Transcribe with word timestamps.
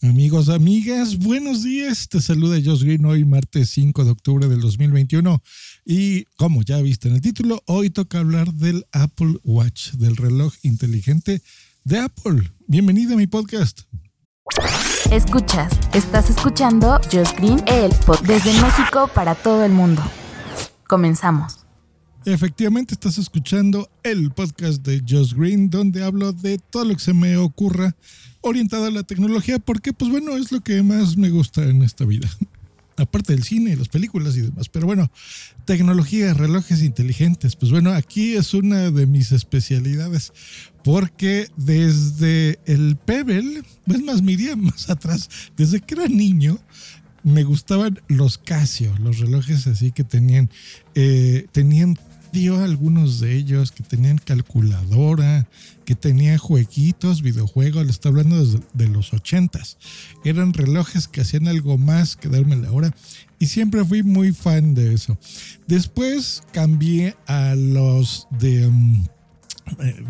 Amigos, 0.00 0.48
amigas, 0.48 1.18
buenos 1.18 1.64
días. 1.64 2.08
Te 2.08 2.20
saluda 2.20 2.60
Josh 2.64 2.84
Green 2.84 3.04
hoy, 3.04 3.24
martes 3.24 3.70
5 3.70 4.04
de 4.04 4.10
octubre 4.12 4.46
del 4.46 4.60
2021. 4.60 5.42
Y 5.84 6.24
como 6.36 6.62
ya 6.62 6.80
viste 6.80 7.08
en 7.08 7.16
el 7.16 7.20
título, 7.20 7.62
hoy 7.66 7.90
toca 7.90 8.20
hablar 8.20 8.52
del 8.52 8.86
Apple 8.92 9.38
Watch, 9.42 9.92
del 9.94 10.16
reloj 10.16 10.54
inteligente 10.62 11.42
de 11.82 11.98
Apple. 11.98 12.52
Bienvenido 12.68 13.14
a 13.14 13.16
mi 13.16 13.26
podcast. 13.26 13.80
Escuchas, 15.10 15.72
estás 15.92 16.30
escuchando 16.30 17.00
Josh 17.10 17.32
Green, 17.36 17.60
el 17.66 17.90
podcast 18.06 18.24
desde 18.24 18.52
México 18.62 19.10
para 19.12 19.34
todo 19.34 19.64
el 19.64 19.72
mundo. 19.72 20.02
Comenzamos. 20.86 21.67
Efectivamente, 22.30 22.92
estás 22.92 23.16
escuchando 23.16 23.90
el 24.02 24.30
podcast 24.32 24.84
de 24.84 25.02
Josh 25.08 25.32
Green, 25.32 25.70
donde 25.70 26.04
hablo 26.04 26.34
de 26.34 26.58
todo 26.58 26.84
lo 26.84 26.94
que 26.94 27.00
se 27.00 27.14
me 27.14 27.38
ocurra 27.38 27.96
orientado 28.42 28.84
a 28.84 28.90
la 28.90 29.02
tecnología, 29.02 29.58
porque, 29.58 29.94
pues 29.94 30.10
bueno, 30.10 30.36
es 30.36 30.52
lo 30.52 30.60
que 30.60 30.82
más 30.82 31.16
me 31.16 31.30
gusta 31.30 31.64
en 31.64 31.82
esta 31.82 32.04
vida. 32.04 32.28
Aparte 32.98 33.32
del 33.32 33.44
cine, 33.44 33.74
las 33.76 33.88
películas 33.88 34.36
y 34.36 34.42
demás. 34.42 34.68
Pero 34.68 34.84
bueno, 34.84 35.10
tecnología, 35.64 36.34
relojes 36.34 36.82
inteligentes. 36.82 37.56
Pues 37.56 37.72
bueno, 37.72 37.92
aquí 37.92 38.34
es 38.34 38.52
una 38.52 38.90
de 38.90 39.06
mis 39.06 39.32
especialidades, 39.32 40.34
porque 40.84 41.48
desde 41.56 42.58
el 42.66 42.96
Pebble, 42.96 43.62
es 43.86 44.02
más, 44.02 44.20
miría 44.20 44.54
más 44.54 44.90
atrás, 44.90 45.30
desde 45.56 45.80
que 45.80 45.94
era 45.94 46.08
niño, 46.08 46.58
me 47.22 47.44
gustaban 47.44 48.00
los 48.08 48.36
Casio, 48.36 48.94
los 48.98 49.18
relojes 49.18 49.66
así 49.66 49.92
que 49.92 50.04
tenían, 50.04 50.50
eh, 50.94 51.46
tenían 51.52 51.98
dio 52.32 52.62
algunos 52.62 53.20
de 53.20 53.36
ellos 53.36 53.72
que 53.72 53.82
tenían 53.82 54.18
calculadora, 54.18 55.48
que 55.84 55.94
tenían 55.94 56.38
jueguitos, 56.38 57.22
videojuegos, 57.22 57.84
le 57.84 57.90
estoy 57.90 58.10
hablando 58.10 58.44
desde 58.44 58.60
de 58.74 58.88
los 58.88 59.12
ochentas. 59.12 59.78
Eran 60.24 60.52
relojes 60.52 61.08
que 61.08 61.22
hacían 61.22 61.48
algo 61.48 61.78
más 61.78 62.16
que 62.16 62.28
darme 62.28 62.56
la 62.56 62.72
hora 62.72 62.94
y 63.38 63.46
siempre 63.46 63.84
fui 63.84 64.02
muy 64.02 64.32
fan 64.32 64.74
de 64.74 64.94
eso. 64.94 65.18
Después 65.66 66.42
cambié 66.52 67.16
a 67.26 67.54
los 67.54 68.26
de... 68.30 68.66
Um, 68.66 69.04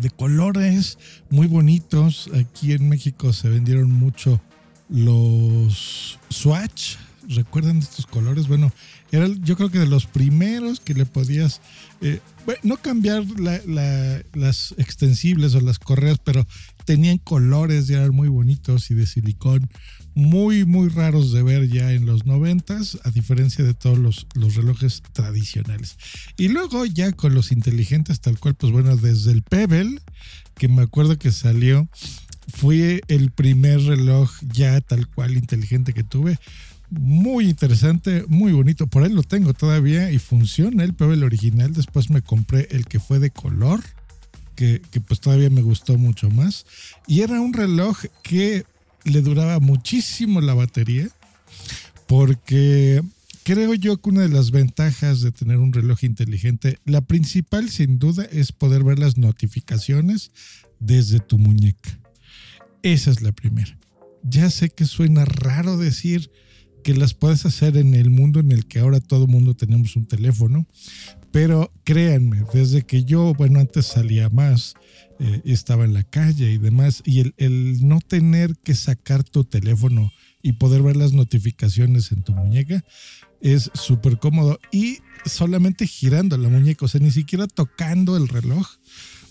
de 0.01 0.09
colores 0.11 0.97
muy 1.29 1.47
bonitos. 1.47 2.29
Aquí 2.33 2.71
en 2.71 2.87
México 2.87 3.33
se 3.33 3.49
vendieron 3.49 3.91
mucho 3.91 4.41
los 4.89 6.17
Swatch. 6.29 6.95
¿Recuerdan 7.29 7.77
estos 7.77 8.07
colores? 8.07 8.47
Bueno, 8.47 8.71
era 9.11 9.27
yo 9.27 9.55
creo 9.55 9.69
que 9.69 9.77
de 9.77 9.85
los 9.85 10.07
primeros 10.07 10.79
que 10.79 10.95
le 10.95 11.05
podías, 11.05 11.61
eh, 12.01 12.21
bueno, 12.43 12.59
no 12.63 12.77
cambiar 12.77 13.23
la, 13.39 13.61
la, 13.67 14.23
las 14.33 14.73
extensibles 14.79 15.53
o 15.53 15.61
las 15.61 15.77
correas, 15.77 16.17
pero 16.23 16.47
tenían 16.85 17.19
colores 17.19 17.87
y 17.87 17.93
eran 17.93 18.15
muy 18.15 18.29
bonitos 18.29 18.89
y 18.89 18.95
de 18.95 19.05
silicón, 19.05 19.69
muy, 20.15 20.65
muy 20.65 20.89
raros 20.89 21.31
de 21.31 21.43
ver 21.43 21.69
ya 21.69 21.93
en 21.93 22.07
los 22.07 22.25
noventas, 22.25 22.97
a 23.03 23.11
diferencia 23.11 23.63
de 23.63 23.75
todos 23.75 23.99
los, 23.99 24.25
los 24.33 24.55
relojes 24.55 25.03
tradicionales. 25.13 25.97
Y 26.35 26.47
luego 26.47 26.83
ya 26.85 27.11
con 27.11 27.35
los 27.35 27.51
inteligentes 27.51 28.21
tal 28.21 28.39
cual, 28.39 28.55
pues 28.55 28.71
bueno, 28.71 28.97
desde 28.97 29.31
el 29.33 29.43
Pebble, 29.43 30.01
que 30.55 30.67
me 30.67 30.81
acuerdo 30.81 31.19
que 31.19 31.31
salió, 31.31 31.87
fue 32.51 33.01
el 33.07 33.29
primer 33.29 33.81
reloj 33.81 34.31
ya 34.51 34.81
tal 34.81 35.07
cual 35.07 35.37
inteligente 35.37 35.93
que 35.93 36.03
tuve 36.03 36.39
muy 36.89 37.49
interesante, 37.49 38.25
muy 38.27 38.51
bonito. 38.51 38.87
Por 38.87 39.03
ahí 39.03 39.11
lo 39.11 39.23
tengo 39.23 39.53
todavía 39.53 40.11
y 40.11 40.19
funciona 40.19 40.83
el 40.83 40.93
Pebble 40.93 41.25
original. 41.25 41.73
Después 41.73 42.09
me 42.09 42.21
compré 42.21 42.67
el 42.71 42.85
que 42.85 42.99
fue 42.99 43.19
de 43.19 43.31
color, 43.31 43.81
que, 44.55 44.81
que, 44.91 44.99
pues 44.99 45.19
todavía 45.19 45.49
me 45.49 45.61
gustó 45.61 45.97
mucho 45.97 46.29
más. 46.29 46.65
Y 47.07 47.21
era 47.21 47.39
un 47.41 47.53
reloj 47.53 47.97
que 48.23 48.65
le 49.03 49.21
duraba 49.21 49.59
muchísimo 49.59 50.41
la 50.41 50.53
batería, 50.53 51.07
porque 52.07 53.01
creo 53.43 53.73
yo 53.73 53.97
que 53.97 54.09
una 54.09 54.21
de 54.21 54.29
las 54.29 54.51
ventajas 54.51 55.21
de 55.21 55.31
tener 55.31 55.57
un 55.57 55.73
reloj 55.73 56.03
inteligente, 56.03 56.79
la 56.85 57.01
principal 57.01 57.69
sin 57.69 57.99
duda 57.99 58.25
es 58.31 58.51
poder 58.51 58.83
ver 58.83 58.99
las 58.99 59.17
notificaciones 59.17 60.31
desde 60.79 61.19
tu 61.19 61.37
muñeca. 61.37 61.97
Esa 62.83 63.11
es 63.11 63.21
la 63.21 63.31
primera. 63.31 63.77
Ya 64.23 64.49
sé 64.49 64.69
que 64.69 64.85
suena 64.85 65.25
raro 65.25 65.77
decir 65.77 66.31
que 66.83 66.93
las 66.93 67.13
puedes 67.13 67.45
hacer 67.45 67.77
en 67.77 67.93
el 67.93 68.09
mundo 68.09 68.39
en 68.39 68.51
el 68.51 68.65
que 68.65 68.79
ahora 68.79 68.99
todo 68.99 69.27
mundo 69.27 69.55
tenemos 69.55 69.95
un 69.95 70.05
teléfono, 70.05 70.65
pero 71.31 71.71
créanme, 71.83 72.43
desde 72.53 72.83
que 72.83 73.03
yo, 73.03 73.33
bueno, 73.33 73.59
antes 73.59 73.85
salía 73.85 74.29
más, 74.29 74.75
eh, 75.19 75.41
estaba 75.45 75.85
en 75.85 75.93
la 75.93 76.03
calle 76.03 76.51
y 76.51 76.57
demás, 76.57 77.01
y 77.05 77.19
el, 77.19 77.33
el 77.37 77.87
no 77.87 77.99
tener 77.99 78.55
que 78.63 78.73
sacar 78.73 79.23
tu 79.23 79.43
teléfono 79.43 80.11
y 80.41 80.53
poder 80.53 80.81
ver 80.81 80.95
las 80.95 81.13
notificaciones 81.13 82.11
en 82.11 82.23
tu 82.23 82.33
muñeca 82.33 82.83
es 83.41 83.71
súper 83.73 84.17
cómodo 84.19 84.59
y 84.71 84.99
solamente 85.25 85.87
girando 85.87 86.37
la 86.37 86.49
muñeca, 86.49 86.85
o 86.85 86.87
sea, 86.87 87.01
ni 87.01 87.11
siquiera 87.11 87.47
tocando 87.47 88.17
el 88.17 88.27
reloj 88.27 88.67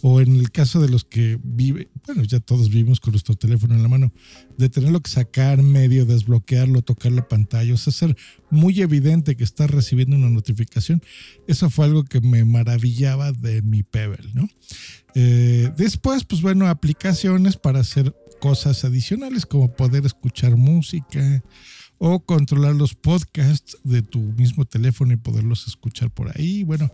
o 0.02 0.20
en 0.20 0.36
el 0.36 0.50
caso 0.50 0.80
de 0.80 0.88
los 0.88 1.04
que 1.04 1.38
viven, 1.42 1.88
bueno, 2.06 2.22
ya 2.22 2.40
todos 2.40 2.68
vivimos 2.68 3.00
con 3.00 3.12
nuestro 3.12 3.34
teléfono 3.34 3.74
en 3.74 3.82
la 3.82 3.88
mano, 3.88 4.12
de 4.56 4.68
tenerlo 4.68 5.00
que 5.00 5.10
sacar 5.10 5.62
medio, 5.62 6.06
desbloquearlo, 6.06 6.82
tocar 6.82 7.12
la 7.12 7.26
pantalla, 7.26 7.74
o 7.74 7.76
sea, 7.76 7.92
ser 7.92 8.16
muy 8.50 8.80
evidente 8.80 9.36
que 9.36 9.44
estás 9.44 9.70
recibiendo 9.70 10.16
una 10.16 10.30
notificación, 10.30 11.02
eso 11.46 11.70
fue 11.70 11.86
algo 11.86 12.04
que 12.04 12.20
me 12.20 12.44
maravillaba 12.44 13.32
de 13.32 13.62
mi 13.62 13.82
Pebble, 13.82 14.30
¿no? 14.34 14.48
Eh, 15.14 15.72
después, 15.76 16.24
pues 16.24 16.42
bueno, 16.42 16.68
aplicaciones 16.68 17.56
para 17.56 17.80
hacer 17.80 18.14
cosas 18.40 18.84
adicionales 18.84 19.46
como 19.46 19.74
poder 19.74 20.06
escuchar 20.06 20.56
música 20.56 21.42
o 21.98 22.20
controlar 22.20 22.76
los 22.76 22.94
podcasts 22.94 23.76
de 23.82 24.02
tu 24.02 24.20
mismo 24.20 24.64
teléfono 24.64 25.12
y 25.12 25.16
poderlos 25.16 25.66
escuchar 25.66 26.10
por 26.10 26.30
ahí, 26.36 26.62
bueno 26.62 26.88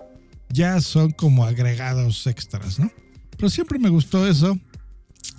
ya 0.55 0.81
son 0.81 1.11
como 1.11 1.45
agregados 1.45 2.27
extras, 2.27 2.79
¿no? 2.79 2.91
Pero 3.37 3.51
siempre 3.51 3.79
me 3.79 3.89
gustó 3.89 4.27
eso 4.27 4.59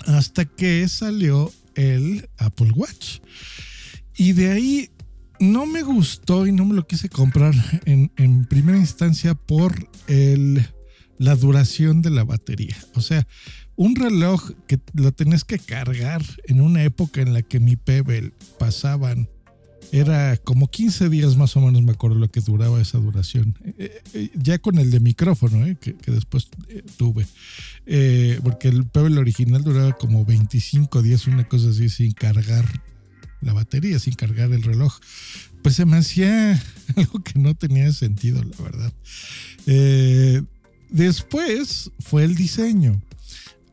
hasta 0.06 0.46
que 0.46 0.88
salió 0.90 1.52
el 1.76 2.30
Apple 2.38 2.72
Watch. 2.76 3.20
Y 4.18 4.34
de 4.34 4.52
ahí 4.52 4.90
no 5.40 5.66
me 5.66 5.82
gustó 5.84 6.46
y 6.46 6.52
no 6.52 6.66
me 6.66 6.76
lo 6.76 6.86
quise 6.86 7.10
comprar 7.10 7.54
en, 7.86 8.12
en 8.18 8.46
primera 8.46 8.78
instancia 8.78 9.36
por 9.36 9.90
el, 10.08 10.68
la 11.18 11.36
duración 11.36 12.02
de 12.02 12.10
la 12.10 12.26
batería. 12.26 12.78
O 12.94 13.02
sea, 13.02 13.26
un 13.78 13.96
reloj 13.96 14.52
que 14.68 14.80
lo 14.94 15.14
tenés 15.14 15.44
que 15.44 15.60
cargar 15.60 16.22
en 16.46 16.62
una 16.62 16.84
época 16.84 17.22
en 17.22 17.34
la 17.34 17.42
que 17.42 17.60
mi 17.60 17.78
Pebble 17.78 18.34
pasaban 18.60 19.30
era 19.92 20.38
como 20.38 20.70
15 20.70 21.10
días 21.10 21.38
más 21.38 21.56
o 21.56 21.62
menos, 21.62 21.82
me 21.82 21.92
acuerdo 21.92 22.18
lo 22.18 22.30
que 22.30 22.42
duraba 22.42 22.82
esa 22.82 22.98
duración. 22.98 23.58
Eh, 23.78 24.02
eh, 24.14 24.30
ya 24.36 24.60
con 24.60 24.78
el 24.78 24.92
de 24.92 25.00
micrófono, 25.00 25.66
eh, 25.66 25.78
que, 25.80 25.96
que, 25.96 26.12
después 26.12 26.48
tuve. 26.98 27.26
porque 28.44 28.68
el 28.68 28.86
Pebble 28.86 29.20
original 29.20 29.64
duraba 29.64 29.94
como 29.94 30.26
25 30.26 31.02
días, 31.02 31.28
una 31.28 31.48
cosa 31.48 31.70
así, 31.70 31.90
sin 31.90 32.12
cargar 32.12 32.66
la 33.42 33.54
batería, 33.54 34.00
sin 34.00 34.14
cargar 34.14 34.52
el 34.52 34.64
reloj. 34.64 34.98
Pues 35.62 35.76
se 35.76 35.86
me 35.86 35.98
hacía 35.98 36.62
algo 36.96 37.24
que 37.24 37.40
no 37.40 37.56
tenía 37.56 37.92
sentido, 37.92 38.44
la 38.44 38.64
verdad. 38.64 38.94
después 40.90 41.92
fue 42.00 42.24
el 42.24 42.36
diseño. 42.36 43.02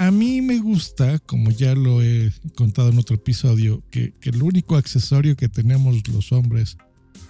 A 0.02 0.10
mí 0.10 0.42
me 0.42 0.58
gusta, 0.58 1.20
como 1.20 1.52
ya 1.52 1.76
lo 1.76 2.02
he 2.02 2.32
contado 2.56 2.88
en 2.88 2.98
otro 2.98 3.14
episodio, 3.14 3.84
que, 3.88 4.12
el 4.22 4.42
único 4.42 4.74
accesorio 4.74 5.36
que 5.36 5.48
tenemos 5.48 6.08
los 6.08 6.32
hombres 6.32 6.76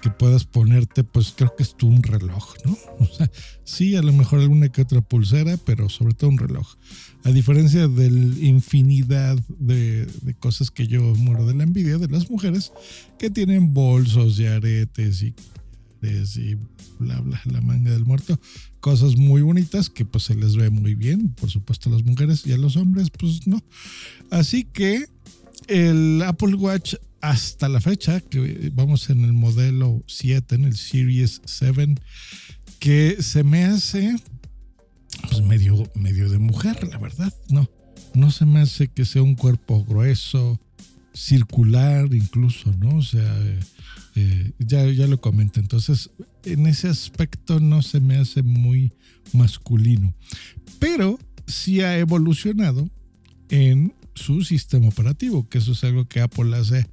que 0.01 0.09
puedas 0.09 0.47
ponerte, 0.47 1.05
pues 1.05 1.35
creo 1.37 1.55
que 1.55 1.65
es 1.65 1.77
tú 1.77 1.89
un 1.89 2.03
reloj, 2.03 2.55
¿no? 2.65 2.79
O 2.99 3.07
sea, 3.15 3.31
sí, 3.65 3.95
a 3.95 4.01
lo 4.01 4.15
mejor 4.15 4.41
alguna 4.41 4.71
que 4.71 4.81
otra 4.81 5.03
pulsera, 5.03 5.59
pero 5.59 5.91
sobre 5.91 6.15
todo 6.15 6.31
un 6.31 6.39
reloj. 6.39 6.67
A 7.25 7.31
diferencia 7.31 7.89
de 7.89 8.11
la 8.11 8.39
infinidad 8.39 9.37
de, 9.59 10.07
de 10.07 10.33
cosas 10.33 10.71
que 10.71 10.87
yo 10.87 11.03
muero 11.03 11.45
de 11.45 11.53
la 11.53 11.65
envidia 11.65 11.99
de 11.99 12.09
las 12.09 12.31
mujeres 12.31 12.73
que 13.19 13.29
tienen 13.29 13.75
bolsos 13.75 14.39
y 14.39 14.47
aretes 14.47 15.23
y 15.23 15.35
y 16.03 16.57
bla 16.99 17.21
bla 17.21 17.41
la 17.45 17.61
manga 17.61 17.93
del 17.93 18.05
muerto 18.05 18.41
cosas 18.81 19.17
muy 19.17 19.43
bonitas 19.43 19.89
que 19.89 20.05
pues 20.05 20.25
se 20.25 20.35
les 20.35 20.57
ve 20.57 20.71
muy 20.71 20.95
bien 20.95 21.29
por 21.31 21.51
supuesto 21.51 21.89
a 21.89 21.93
las 21.93 22.05
mujeres 22.05 22.47
y 22.47 22.53
a 22.53 22.59
los 22.59 22.77
hombres 22.77 23.11
pues 23.11 23.47
no 23.47 23.63
así 24.31 24.65
que 24.65 25.07
el 25.69 26.23
Apple 26.23 26.55
Watch 26.57 26.95
hasta 27.23 27.69
la 27.69 27.81
fecha, 27.81 28.21
que 28.21 28.71
vamos 28.75 29.09
en 29.09 29.25
el 29.25 29.33
modelo 29.33 30.03
7, 30.09 30.57
en 30.57 30.65
el 30.65 30.77
Series 30.77 31.41
7, 31.45 31.95
que 32.81 33.23
se 33.23 33.45
me 33.45 33.65
hace 33.65 34.17
pues 35.29 35.41
medio, 35.43 35.91
medio 35.95 36.29
de 36.29 36.39
mujer, 36.39 36.77
la 36.89 36.99
verdad. 36.99 37.33
No, 37.49 37.71
no 38.15 38.31
se 38.33 38.45
me 38.45 38.61
hace 38.61 38.89
que 38.89 39.05
sea 39.05 39.23
un 39.23 39.37
cuerpo 39.37 39.85
grueso, 39.85 40.61
circular 41.15 42.13
incluso, 42.13 42.75
¿no? 42.79 42.97
O 42.97 43.03
sea, 43.03 43.39
eh, 44.14 44.53
ya, 44.59 44.87
ya 44.87 45.06
lo 45.06 45.20
comenté. 45.20 45.61
Entonces, 45.61 46.11
en 46.44 46.67
ese 46.67 46.88
aspecto 46.88 47.61
no 47.61 47.82
se 47.82 48.00
me 48.00 48.17
hace 48.17 48.43
muy 48.43 48.93
masculino. 49.32 50.14
Pero 50.79 51.19
sí 51.47 51.81
ha 51.81 51.99
evolucionado 51.99 52.88
en 53.49 53.94
su 54.14 54.43
sistema 54.43 54.88
operativo, 54.88 55.49
que 55.49 55.59
eso 55.59 55.73
es 55.73 55.85
algo 55.85 56.06
que 56.06 56.20
Apple 56.20 56.56
hace 56.56 56.87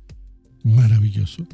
maravilloso. 0.63 1.45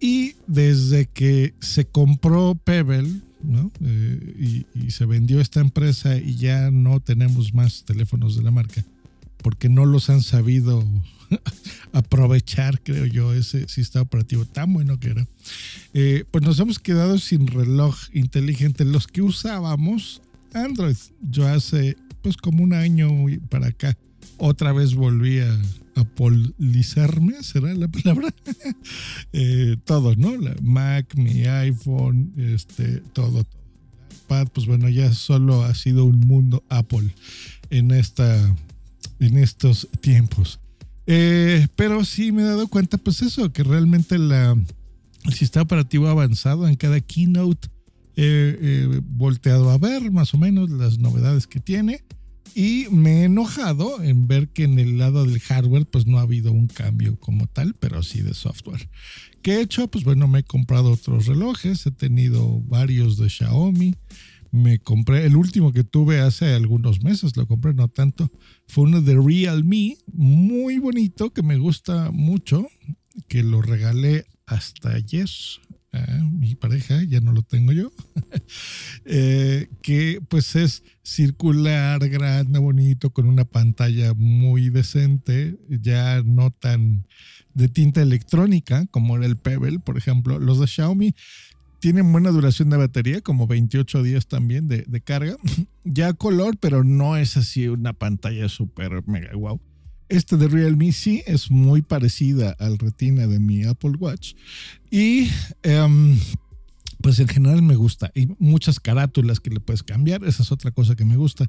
Y 0.00 0.34
desde 0.46 1.06
que 1.06 1.54
se 1.60 1.84
compró 1.84 2.54
Pebble, 2.54 3.20
¿no? 3.42 3.70
Eh, 3.82 4.64
y, 4.74 4.90
se 4.90 5.06
vendió 5.06 5.40
esta 5.40 5.60
empresa 5.60 6.16
y 6.16 6.34
ya 6.36 6.70
no 6.70 7.00
tenemos 7.00 7.54
más 7.54 7.84
teléfonos 7.84 8.36
de 8.36 8.42
la 8.42 8.50
marca, 8.50 8.84
porque 9.42 9.68
no 9.68 9.86
los 9.86 10.10
han 10.10 10.22
sabido 10.22 10.84
aprovechar, 11.92 12.80
creo 12.82 13.06
yo, 13.06 13.32
ese 13.32 13.68
sistema 13.68 14.02
operativo 14.02 14.44
tan 14.44 14.72
bueno 14.72 14.98
que 14.98 15.10
era. 15.10 15.26
Eh, 15.94 16.24
pues 16.30 16.44
nos 16.44 16.58
hemos 16.58 16.78
quedado 16.78 17.18
sin 17.18 17.46
reloj 17.46 17.96
inteligente, 18.12 18.84
los 18.84 19.06
que 19.06 19.22
usábamos 19.22 20.22
Android. 20.52 20.96
Yo 21.22 21.46
hace 21.48 21.96
pues 22.22 22.36
como 22.36 22.62
un 22.62 22.74
año 22.74 23.08
para 23.48 23.68
acá 23.68 23.96
otra 24.36 24.72
vez 24.72 24.94
volví 24.94 25.38
a, 25.40 25.58
a 25.94 26.04
polizarme, 26.04 27.42
será 27.42 27.74
la 27.74 27.88
palabra. 27.88 28.28
eh, 29.32 29.76
todo, 29.84 30.14
¿no? 30.16 30.36
La 30.36 30.54
Mac, 30.62 31.14
mi 31.14 31.44
iPhone, 31.44 32.32
este, 32.36 33.02
todo, 33.12 33.44
todo. 33.44 33.60
iPad, 34.24 34.48
pues 34.52 34.66
bueno, 34.66 34.88
ya 34.88 35.12
solo 35.12 35.62
ha 35.64 35.74
sido 35.74 36.04
un 36.04 36.20
mundo 36.20 36.64
Apple 36.68 37.14
en 37.70 37.90
esta, 37.90 38.54
en 39.20 39.38
estos 39.38 39.88
tiempos. 40.00 40.58
Eh, 41.06 41.68
pero 41.76 42.04
sí 42.04 42.32
me 42.32 42.42
he 42.42 42.46
dado 42.46 42.68
cuenta, 42.68 42.98
pues 42.98 43.22
eso, 43.22 43.52
que 43.52 43.62
realmente 43.62 44.18
la, 44.18 44.56
el 45.24 45.32
sistema 45.32 45.62
operativo 45.62 46.08
avanzado 46.08 46.66
en 46.66 46.76
cada 46.76 47.00
keynote. 47.00 47.68
He 48.16 49.00
volteado 49.02 49.70
a 49.70 49.78
ver 49.78 50.10
más 50.10 50.34
o 50.34 50.38
menos 50.38 50.68
las 50.68 50.98
novedades 50.98 51.46
que 51.46 51.60
tiene 51.60 52.02
y 52.54 52.86
me 52.90 53.20
he 53.20 53.24
enojado 53.24 54.02
en 54.02 54.26
ver 54.26 54.48
que 54.48 54.64
en 54.64 54.78
el 54.78 54.98
lado 54.98 55.24
del 55.24 55.40
hardware 55.40 55.86
pues 55.86 56.06
no 56.06 56.18
ha 56.18 56.22
habido 56.22 56.52
un 56.52 56.66
cambio 56.66 57.18
como 57.18 57.46
tal, 57.46 57.74
pero 57.78 58.02
sí 58.02 58.22
de 58.22 58.34
software. 58.34 58.88
¿Qué 59.42 59.56
he 59.56 59.60
hecho? 59.62 59.88
Pues 59.88 60.04
bueno, 60.04 60.28
me 60.28 60.40
he 60.40 60.44
comprado 60.44 60.92
otros 60.92 61.26
relojes, 61.26 61.86
he 61.86 61.90
tenido 61.90 62.60
varios 62.62 63.16
de 63.16 63.28
Xiaomi. 63.28 63.94
Me 64.52 64.80
compré, 64.80 65.26
el 65.26 65.36
último 65.36 65.72
que 65.72 65.84
tuve 65.84 66.20
hace 66.20 66.54
algunos 66.54 67.02
meses, 67.02 67.36
lo 67.36 67.46
compré 67.46 67.72
no 67.72 67.88
tanto, 67.88 68.30
fue 68.66 68.84
uno 68.84 69.00
de 69.00 69.14
Realme, 69.14 69.96
muy 70.12 70.78
bonito, 70.78 71.30
que 71.30 71.42
me 71.42 71.56
gusta 71.56 72.10
mucho, 72.10 72.66
que 73.28 73.44
lo 73.44 73.62
regalé 73.62 74.26
hasta 74.46 74.90
ayer 74.94 75.28
a 75.92 76.22
mi 76.24 76.54
pareja, 76.54 77.02
ya 77.02 77.20
no 77.20 77.32
lo 77.32 77.42
tengo 77.42 77.72
yo, 77.72 77.92
eh, 79.04 79.68
que 79.82 80.20
pues 80.28 80.54
es 80.56 80.82
circular, 81.02 82.08
grande, 82.08 82.58
bonito, 82.58 83.10
con 83.10 83.26
una 83.26 83.44
pantalla 83.44 84.14
muy 84.14 84.70
decente, 84.70 85.58
ya 85.68 86.22
no 86.24 86.50
tan 86.50 87.06
de 87.54 87.68
tinta 87.68 88.02
electrónica 88.02 88.86
como 88.90 89.16
era 89.16 89.26
el 89.26 89.36
Pebble, 89.36 89.80
por 89.80 89.98
ejemplo. 89.98 90.38
Los 90.38 90.60
de 90.60 90.66
Xiaomi 90.66 91.14
tienen 91.80 92.12
buena 92.12 92.30
duración 92.30 92.70
de 92.70 92.76
batería, 92.76 93.20
como 93.22 93.46
28 93.46 94.02
días 94.02 94.26
también 94.26 94.68
de, 94.68 95.00
carga. 95.00 95.36
ya 95.84 96.12
color, 96.12 96.56
pero 96.58 96.84
no 96.84 97.16
es 97.16 97.36
así 97.36 97.68
una 97.68 97.92
pantalla 97.92 98.48
súper 98.48 99.06
mega 99.08 99.34
wow. 99.34 99.60
Este 100.08 100.36
de 100.36 100.48
Realme 100.48 100.92
sí 100.92 101.22
es 101.26 101.50
muy 101.50 101.82
parecida 101.82 102.56
al 102.58 102.78
retina 102.78 103.26
de 103.26 103.38
mi 103.38 103.64
Apple 103.64 103.92
Watch. 103.98 104.34
Y 104.90 105.30
um, 105.64 106.18
pues 107.00 107.20
en 107.20 107.28
general 107.28 107.62
me 107.62 107.76
gusta. 107.76 108.10
Y 108.14 108.26
muchas 108.40 108.80
carátulas 108.80 109.38
que 109.38 109.50
le 109.50 109.60
puedes 109.60 109.84
cambiar. 109.84 110.24
Esa 110.24 110.42
es 110.42 110.50
otra 110.50 110.72
cosa 110.72 110.96
que 110.96 111.04
me 111.04 111.16
gusta 111.16 111.48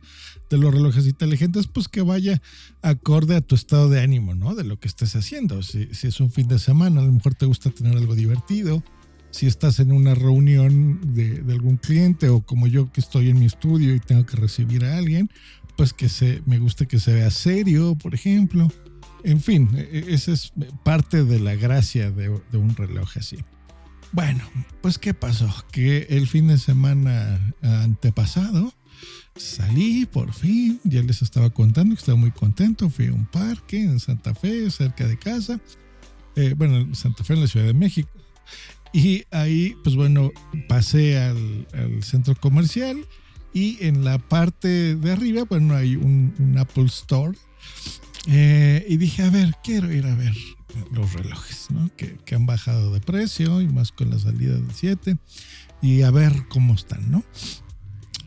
de 0.49 0.57
los 0.57 0.71
relojes 0.71 1.07
inteligentes, 1.07 1.67
pues 1.67 1.87
que 1.87 2.03
vaya 2.03 2.39
acorde 2.83 3.35
a 3.35 3.41
tu 3.41 3.55
estado 3.55 3.89
de 3.89 3.99
ánimo, 3.99 4.35
¿no? 4.35 4.53
De 4.53 4.63
lo 4.63 4.79
que 4.79 4.87
estés 4.87 5.15
haciendo. 5.15 5.63
Si 5.63 5.89
es 6.03 6.19
un 6.19 6.31
fin 6.31 6.47
de 6.47 6.59
semana, 6.59 7.01
a 7.01 7.03
lo 7.03 7.11
mejor 7.11 7.33
te 7.33 7.47
gusta 7.47 7.71
tener 7.71 7.97
algo 7.97 8.13
divertido. 8.13 8.83
Si 9.31 9.47
estás 9.47 9.79
en 9.79 9.91
una 9.91 10.13
reunión 10.13 10.99
de, 11.13 11.41
de 11.41 11.53
algún 11.53 11.77
cliente 11.77 12.29
o 12.29 12.41
como 12.41 12.67
yo 12.67 12.91
que 12.91 13.01
estoy 13.01 13.29
en 13.29 13.39
mi 13.39 13.45
estudio 13.45 13.95
y 13.95 13.99
tengo 13.99 14.25
que 14.25 14.37
recibir 14.37 14.85
a 14.85 14.97
alguien, 14.97 15.29
pues 15.77 15.93
que 15.93 16.09
se, 16.09 16.41
me 16.45 16.59
guste 16.59 16.87
que 16.87 16.99
se 16.99 17.13
vea 17.13 17.31
serio, 17.31 17.95
por 17.95 18.13
ejemplo. 18.13 18.71
En 19.23 19.41
fin, 19.41 19.69
esa 19.91 20.31
es 20.31 20.51
parte 20.83 21.23
de 21.23 21.39
la 21.39 21.55
gracia 21.55 22.11
de, 22.11 22.39
de, 22.51 22.57
un 22.57 22.75
reloj 22.75 23.09
así. 23.17 23.37
Bueno, 24.11 24.43
pues 24.81 24.97
¿qué 24.97 25.13
pasó? 25.13 25.53
Que 25.71 26.07
el 26.09 26.27
fin 26.27 26.47
de 26.47 26.57
semana 26.57 27.39
antepasado 27.61 28.73
salí 29.35 30.05
por 30.05 30.33
fin, 30.33 30.79
ya 30.83 31.01
les 31.01 31.21
estaba 31.21 31.49
contando 31.49 31.95
que 31.95 31.99
estaba 31.99 32.17
muy 32.17 32.31
contento, 32.31 32.89
fui 32.89 33.07
a 33.07 33.13
un 33.13 33.25
parque 33.25 33.81
en 33.81 33.99
Santa 33.99 34.35
Fe, 34.35 34.69
cerca 34.69 35.07
de 35.07 35.17
casa, 35.17 35.59
eh, 36.35 36.53
bueno, 36.57 36.77
en 36.77 36.95
Santa 36.95 37.23
Fe 37.23 37.33
en 37.33 37.41
la 37.41 37.47
Ciudad 37.47 37.65
de 37.65 37.73
México. 37.73 38.09
Y 38.93 39.23
ahí, 39.31 39.75
pues 39.83 39.95
bueno, 39.95 40.31
pasé 40.67 41.17
al, 41.17 41.65
centro 42.03 42.35
comercial 42.35 43.05
y 43.53 43.77
en 43.81 44.03
la 44.03 44.17
parte 44.17 44.95
de 44.95 45.11
arriba, 45.11 45.43
bueno, 45.43 45.75
hay 45.75 45.95
un, 45.95 46.33
un 46.39 46.57
Apple 46.57 46.85
Store. 46.85 47.37
Eh, 48.27 48.85
y 48.87 48.97
dije, 48.97 49.23
a 49.23 49.29
ver, 49.29 49.55
quiero 49.63 49.91
ir 49.91 50.05
a 50.05 50.15
ver 50.15 50.35
los 50.91 51.13
relojes, 51.13 51.67
¿no? 51.69 51.89
Que, 51.95 52.17
que, 52.25 52.35
han 52.35 52.45
bajado 52.45 52.93
de 52.93 52.99
precio 52.99 53.61
y 53.61 53.67
más 53.67 53.91
con 53.91 54.09
la 54.09 54.19
salida 54.19 54.53
del 54.53 54.71
7 54.73 55.17
y 55.81 56.03
a 56.03 56.11
ver 56.11 56.45
cómo 56.49 56.75
están, 56.75 57.09
¿no? 57.11 57.23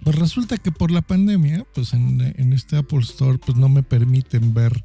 Pues 0.03 0.17
resulta 0.17 0.59
que 0.59 0.71
por 0.71 0.91
la 0.91 1.01
pandemia, 1.01 1.65
pues 1.75 1.95
en, 1.95 2.21
en 2.21 2.53
este 2.53 2.77
Apple 2.77 3.01
Store, 3.01 3.39
pues 3.39 3.57
no 3.57 3.69
me 3.69 3.83
permiten 3.83 4.53
ver, 4.53 4.85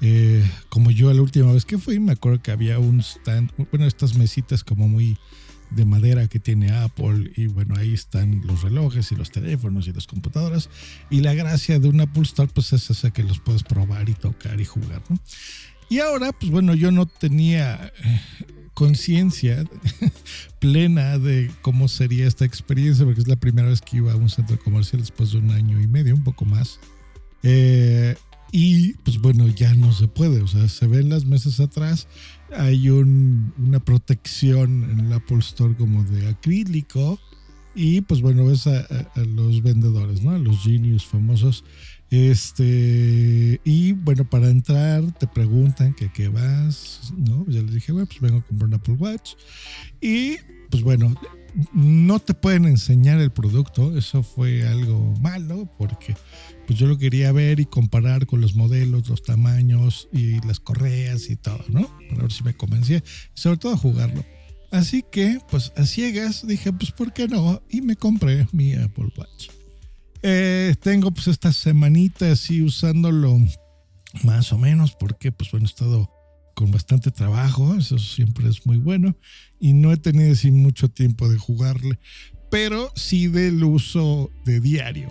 eh, 0.00 0.44
como 0.68 0.90
yo 0.90 1.12
la 1.12 1.22
última 1.22 1.52
vez 1.52 1.64
que 1.64 1.78
fui, 1.78 1.98
me 2.00 2.12
acuerdo 2.12 2.42
que 2.42 2.50
había 2.50 2.78
un 2.78 3.00
stand, 3.00 3.50
bueno, 3.70 3.86
estas 3.86 4.16
mesitas 4.16 4.64
como 4.64 4.88
muy 4.88 5.16
de 5.70 5.84
madera 5.84 6.28
que 6.28 6.38
tiene 6.38 6.70
Apple 6.70 7.32
y 7.36 7.46
bueno, 7.46 7.74
ahí 7.76 7.94
están 7.94 8.42
los 8.46 8.62
relojes 8.62 9.10
y 9.12 9.16
los 9.16 9.30
teléfonos 9.30 9.88
y 9.88 9.92
las 9.92 10.06
computadoras 10.06 10.68
y 11.10 11.20
la 11.20 11.34
gracia 11.34 11.78
de 11.78 11.88
un 11.88 12.00
Apple 12.00 12.22
Store 12.22 12.50
pues 12.52 12.72
es 12.72 12.90
esa 12.90 13.10
que 13.10 13.24
los 13.24 13.40
puedes 13.40 13.62
probar 13.62 14.08
y 14.08 14.14
tocar 14.14 14.60
y 14.60 14.64
jugar, 14.64 15.02
¿no? 15.08 15.18
Y 15.88 16.00
ahora 16.00 16.32
pues 16.32 16.50
bueno, 16.50 16.74
yo 16.74 16.90
no 16.90 17.06
tenía 17.06 17.92
eh, 18.04 18.20
conciencia 18.74 19.64
plena 20.58 21.18
de 21.18 21.50
cómo 21.62 21.88
sería 21.88 22.26
esta 22.26 22.44
experiencia 22.44 23.04
porque 23.04 23.20
es 23.20 23.28
la 23.28 23.36
primera 23.36 23.68
vez 23.68 23.80
que 23.80 23.98
iba 23.98 24.12
a 24.12 24.16
un 24.16 24.30
centro 24.30 24.58
comercial 24.58 25.00
después 25.00 25.32
de 25.32 25.38
un 25.38 25.50
año 25.50 25.80
y 25.80 25.86
medio, 25.86 26.14
un 26.14 26.24
poco 26.24 26.44
más. 26.44 26.78
Eh, 27.42 28.16
y 28.56 28.92
pues 29.02 29.20
bueno, 29.20 29.48
ya 29.48 29.74
no 29.74 29.92
se 29.92 30.06
puede, 30.06 30.40
o 30.40 30.46
sea, 30.46 30.68
se 30.68 30.86
ven 30.86 31.08
las 31.08 31.24
mesas 31.24 31.58
atrás, 31.58 32.06
hay 32.56 32.88
un, 32.88 33.52
una 33.58 33.80
protección 33.80 34.88
en 34.92 35.00
el 35.00 35.12
Apple 35.12 35.40
Store 35.40 35.74
como 35.74 36.04
de 36.04 36.28
acrílico 36.28 37.18
y 37.74 38.02
pues 38.02 38.22
bueno, 38.22 38.46
ves 38.46 38.68
a, 38.68 38.86
los 39.26 39.60
vendedores, 39.60 40.22
¿no? 40.22 40.30
A 40.30 40.38
los 40.38 40.62
genius 40.62 41.04
famosos. 41.04 41.64
Este, 42.10 43.60
y 43.64 43.90
bueno, 43.90 44.22
para 44.22 44.48
entrar 44.48 45.02
te 45.18 45.26
preguntan 45.26 45.92
que 45.92 46.12
qué 46.12 46.28
vas, 46.28 47.12
¿no? 47.16 47.44
Ya 47.48 47.60
les 47.60 47.74
dije, 47.74 47.90
bueno, 47.90 48.06
pues 48.06 48.20
vengo 48.20 48.38
a 48.38 48.42
comprar 48.42 48.68
un 48.68 48.74
Apple 48.74 48.94
Watch. 48.94 49.32
Y 50.00 50.36
pues 50.70 50.84
bueno, 50.84 51.12
no 51.72 52.18
te 52.18 52.34
pueden 52.34 52.64
enseñar 52.64 53.20
el 53.20 53.30
producto, 53.30 53.96
eso 53.96 54.22
fue 54.22 54.66
algo 54.66 55.14
malo 55.20 55.68
porque 55.78 56.16
pues 56.66 56.78
yo 56.78 56.86
lo 56.86 56.98
quería 56.98 57.30
ver 57.32 57.60
y 57.60 57.66
comparar 57.66 58.26
con 58.26 58.40
los 58.40 58.54
modelos, 58.54 59.08
los 59.08 59.22
tamaños 59.22 60.08
y 60.12 60.40
las 60.46 60.60
correas 60.60 61.30
y 61.30 61.36
todo, 61.36 61.64
¿no? 61.68 61.88
Para 62.08 62.22
ver 62.22 62.32
si 62.32 62.42
me 62.42 62.54
convencía 62.54 63.02
sobre 63.34 63.58
todo 63.58 63.76
jugarlo. 63.76 64.24
Así 64.70 65.04
que 65.10 65.38
pues 65.50 65.72
a 65.76 65.84
ciegas 65.84 66.46
dije 66.46 66.72
pues 66.72 66.90
¿por 66.90 67.12
qué 67.12 67.28
no? 67.28 67.62
Y 67.70 67.82
me 67.82 67.96
compré 67.96 68.46
mi 68.52 68.74
Apple 68.74 69.12
Watch. 69.16 69.48
Eh, 70.22 70.74
tengo 70.80 71.10
pues 71.10 71.28
esta 71.28 71.52
semanita 71.52 72.32
así 72.32 72.62
usándolo 72.62 73.38
más 74.22 74.52
o 74.52 74.58
menos 74.58 74.96
porque 74.98 75.30
pues 75.32 75.50
bueno 75.50 75.66
he 75.66 75.68
estado 75.68 76.10
con 76.54 76.70
bastante 76.70 77.10
trabajo, 77.10 77.74
eso 77.74 77.98
siempre 77.98 78.48
es 78.48 78.64
muy 78.64 78.78
bueno, 78.78 79.16
y 79.64 79.72
no 79.72 79.92
he 79.92 79.96
tenido 79.96 80.30
así 80.30 80.50
mucho 80.50 80.90
tiempo 80.90 81.26
de 81.26 81.38
jugarle, 81.38 81.98
pero 82.50 82.92
sí 82.94 83.28
del 83.28 83.64
uso 83.64 84.30
de 84.44 84.60
diario. 84.60 85.10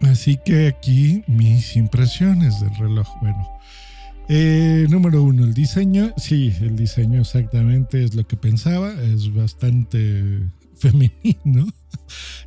Así 0.00 0.40
que 0.44 0.66
aquí 0.66 1.22
mis 1.28 1.76
impresiones 1.76 2.60
del 2.60 2.74
reloj. 2.74 3.06
Bueno, 3.20 3.48
Eh, 4.28 4.86
número 4.90 5.22
uno, 5.22 5.44
el 5.44 5.54
diseño. 5.54 6.12
Sí, 6.16 6.52
el 6.60 6.74
diseño 6.74 7.20
exactamente 7.20 8.02
es 8.02 8.16
lo 8.16 8.26
que 8.26 8.36
pensaba. 8.36 8.92
Es 9.04 9.32
bastante 9.32 10.40
femenino. 10.74 11.68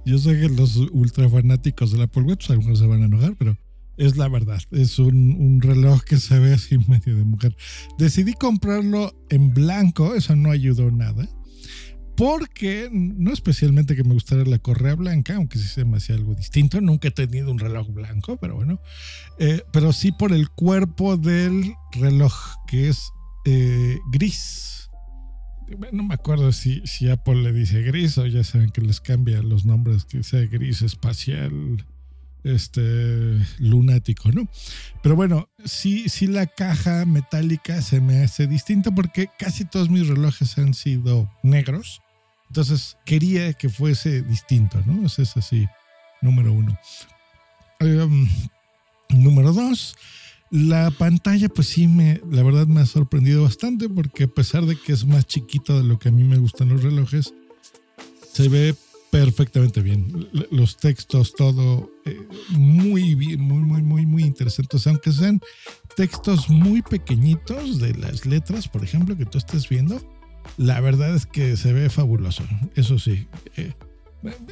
Yo 0.05 0.17
sé 0.19 0.38
que 0.41 0.50
los 0.50 0.75
ultra 0.75 1.29
fanáticos 1.29 1.93
del 1.93 2.01
Apple 2.01 2.24
Watch 2.24 2.51
algunos 2.51 2.79
se 2.79 2.86
van 2.86 3.01
a 3.01 3.05
enojar, 3.05 3.36
pero 3.38 3.57
es 4.01 4.17
la 4.17 4.27
verdad. 4.27 4.60
Es 4.72 4.98
un, 4.98 5.36
un, 5.39 5.62
reloj 5.62 6.01
que 6.01 6.17
se 6.17 6.39
ve 6.39 6.53
así 6.53 6.77
medio 6.88 7.15
de 7.15 7.24
mujer. 7.24 7.55
Decidí 8.00 8.34
comprarlo 8.34 9.13
en 9.29 9.53
blanco, 9.53 10.15
eso 10.15 10.36
no 10.36 10.50
ayudó 10.50 10.89
nada. 10.89 11.29
Porque 12.17 12.89
no 12.91 13.31
especialmente 13.31 13.96
que 13.96 14.03
me 14.03 14.13
gustara 14.13 14.43
la 14.43 14.58
correa 14.58 14.96
blanca, 14.96 15.36
aunque 15.36 15.60
sí 15.60 15.67
se 15.67 15.86
me 15.86 15.98
hacía 15.98 16.15
algo 16.15 16.34
distinto. 16.34 16.81
Nunca 16.81 17.10
he 17.10 17.12
tenido 17.12 17.51
un 17.51 17.60
reloj 17.60 17.89
blanco, 17.89 18.38
pero 18.38 18.55
bueno. 18.55 18.81
Eh, 19.39 19.62
pero 19.72 19.93
sí 19.93 20.12
por 20.12 20.34
el 20.34 20.50
cuerpo 20.50 21.17
del 21.17 21.74
reloj, 21.93 22.34
que 22.67 22.89
es 22.89 23.12
eh, 23.46 24.00
gris. 24.12 24.89
No 25.93 26.03
me 26.03 26.15
acuerdo 26.15 26.51
si, 26.51 26.81
si 26.86 27.10
Apple 27.10 27.43
le 27.43 27.53
dice 27.53 27.81
gris 27.81 28.17
o 28.17 28.25
ya 28.25 28.43
saben 28.43 28.72
que 28.72 28.81
les 28.81 29.00
cambia 29.00 29.41
los 29.41 29.63
nombres, 29.63 30.05
que 30.05 30.22
sea 30.24 30.46
gris 30.48 30.81
espacial, 30.81 31.86
este 32.43 33.38
lunático, 33.60 34.31
¿no? 34.31 34.48
Pero 35.03 35.15
bueno, 35.15 35.50
sí, 35.63 36.10
sí 36.10 36.27
la 36.27 36.48
caja 36.48 37.05
metálica 37.05 37.81
se 37.81 38.01
me 38.01 38.24
hace 38.24 38.48
distinta 38.48 38.91
porque 38.91 39.29
casi 39.38 39.65
todos 39.65 39.89
mis 39.89 40.07
relojes 40.07 40.57
han 40.57 40.74
sido 40.74 41.29
negros. 41.43 42.01
Entonces 42.50 42.98
quería 43.05 43.53
que 43.53 43.69
fuese 43.69 44.21
distinto, 44.24 44.81
¿no? 44.86 45.05
Ese 45.05 45.24
es 45.24 45.38
así, 45.38 45.67
número 46.21 46.51
uno. 46.51 46.77
Em, 47.79 48.27
número 49.10 49.53
dos, 49.53 49.95
la 50.50 50.91
pantalla, 50.91 51.48
pues 51.48 51.67
sí, 51.67 51.88
me, 51.88 52.21
la 52.29 52.43
verdad 52.43 52.67
me 52.67 52.81
ha 52.81 52.86
sorprendido 52.86 53.43
bastante 53.43 53.88
porque 53.88 54.25
a 54.25 54.27
pesar 54.27 54.65
de 54.65 54.75
que 54.75 54.91
es 54.91 55.05
más 55.05 55.25
chiquita 55.25 55.74
de 55.77 55.83
lo 55.83 55.98
que 55.98 56.10
a 56.10 56.12
mí 56.12 56.24
me 56.24 56.38
gustan 56.38 56.69
los 56.69 56.83
relojes, 56.83 57.33
se 58.33 58.50
ve 58.50 58.75
perfectamente 59.12 59.82
bien. 59.82 60.30
Los 60.50 60.77
textos, 60.77 61.34
todo 61.34 61.91
eh, 62.06 62.18
muy 62.50 63.13
bien, 63.13 63.41
muy, 63.41 63.62
muy, 63.62 63.82
muy, 63.82 64.06
muy 64.06 64.24
interesantes. 64.24 64.88
Aunque 64.88 65.12
sean 65.12 65.39
textos 65.96 66.50
muy 66.50 66.82
pequeñitos 66.82 67.80
de 67.80 67.94
las 67.94 68.25
letras, 68.25 68.68
por 68.68 68.84
ejemplo, 68.84 69.15
que 69.15 69.25
tú 69.25 69.38
estés 69.38 69.68
viendo, 69.68 70.01
la 70.58 70.80
verdad 70.80 71.13
es 71.13 71.25
que 71.25 71.58
se 71.58 71.74
ve 71.74 71.89
fabuloso. 71.89 72.44
Eso 72.75 72.98
sí. 72.98 73.27
Eh, 73.58 73.74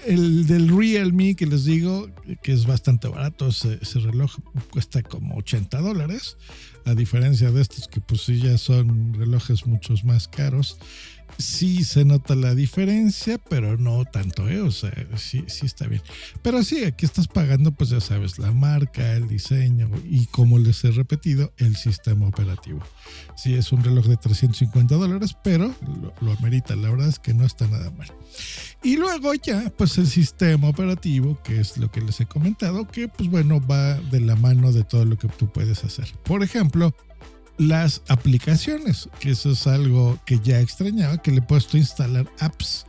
el 0.05 0.47
del 0.47 0.75
Realme 0.75 1.35
que 1.35 1.45
les 1.45 1.63
digo, 1.63 2.09
que 2.41 2.51
es 2.51 2.65
bastante 2.65 3.07
barato, 3.07 3.47
ese, 3.47 3.79
ese, 3.81 3.99
reloj 3.99 4.35
cuesta 4.71 5.03
como 5.03 5.35
80 5.37 5.79
dólares, 5.79 6.37
a 6.85 6.95
diferencia 6.95 7.51
de 7.51 7.61
estos 7.61 7.87
que 7.87 8.01
pues 8.01 8.21
sí 8.21 8.39
ya 8.39 8.57
son 8.57 9.13
relojes 9.13 9.67
muchos 9.67 10.03
más 10.03 10.27
caros 10.27 10.79
sí 11.37 11.83
se 11.83 12.05
nota 12.05 12.35
la 12.35 12.55
diferencia, 12.55 13.37
pero 13.37 13.77
no 13.77 14.05
tanto, 14.05 14.49
¿eh? 14.49 14.61
O 14.61 14.71
sea, 14.71 14.91
sí, 15.17 15.43
sí 15.47 15.65
está 15.65 15.87
bien. 15.87 16.01
Pero 16.41 16.63
sí, 16.63 16.83
aquí 16.83 17.05
estás 17.05 17.27
pagando, 17.27 17.71
pues 17.71 17.89
ya 17.89 18.01
sabes, 18.01 18.39
la 18.39 18.51
marca, 18.51 19.13
el 19.13 19.27
diseño 19.27 19.89
y 20.03 20.25
como 20.27 20.57
les 20.59 20.83
he 20.83 20.91
repetido, 20.91 21.53
el 21.57 21.75
sistema 21.75 22.27
operativo. 22.27 22.81
Sí, 23.35 23.55
es 23.55 23.71
un 23.71 23.83
reloj 23.83 24.05
de 24.05 24.17
350 24.17 24.95
dólares, 24.95 25.35
pero 25.43 25.73
lo, 26.01 26.13
lo 26.21 26.31
amerita. 26.37 26.75
La 26.75 26.89
verdad 26.89 27.07
es 27.07 27.19
que 27.19 27.33
no 27.33 27.45
está 27.45 27.67
nada 27.67 27.89
mal. 27.91 28.11
Y 28.83 28.97
luego 28.97 29.33
ya, 29.33 29.71
pues 29.77 29.97
el 29.97 30.07
sistema 30.07 30.69
operativo, 30.69 31.41
que 31.43 31.59
es 31.59 31.77
lo 31.77 31.91
que 31.91 32.01
les 32.01 32.19
he 32.21 32.25
comentado, 32.25 32.87
que 32.87 33.07
pues 33.07 33.29
bueno, 33.29 33.59
va 33.65 33.95
de 33.95 34.21
la 34.21 34.35
mano 34.35 34.71
de 34.71 34.83
todo 34.83 35.05
lo 35.05 35.17
que 35.17 35.27
tú 35.27 35.51
puedes 35.51 35.83
hacer. 35.83 36.07
Por 36.23 36.43
ejemplo, 36.43 36.93
las 37.59 38.01
aplicaciones, 38.07 39.09
que 39.19 39.31
eso 39.31 39.51
es 39.51 39.67
algo 39.67 40.17
que 40.25 40.39
ya 40.39 40.61
extrañaba, 40.61 41.21
que 41.21 41.31
le 41.31 41.39
he 41.39 41.41
puesto 41.41 41.75
a 41.75 41.81
instalar 41.81 42.31
apps 42.39 42.85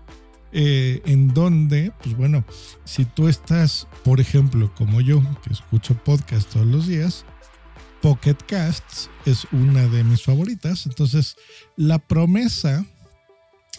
eh, 0.53 1.03
en 1.05 1.35
donde, 1.35 1.93
pues 2.03 2.17
bueno, 2.17 2.45
si 2.85 3.05
tú 3.05 3.29
estás, 3.29 3.89
por 4.05 4.21
ejemplo, 4.21 4.73
como 4.77 5.01
yo, 5.01 5.23
que 5.43 5.53
escucho 5.53 5.95
podcast 5.95 6.49
todos 6.51 6.67
los 6.67 6.87
días, 6.87 7.25
Pocket 8.01 8.37
Casts 8.47 9.11
es 9.27 9.45
una 9.53 9.87
de 9.89 10.05
mis 10.05 10.23
favoritas. 10.23 10.87
Entonces, 10.87 11.37
la 11.77 11.99
promesa, 11.99 12.87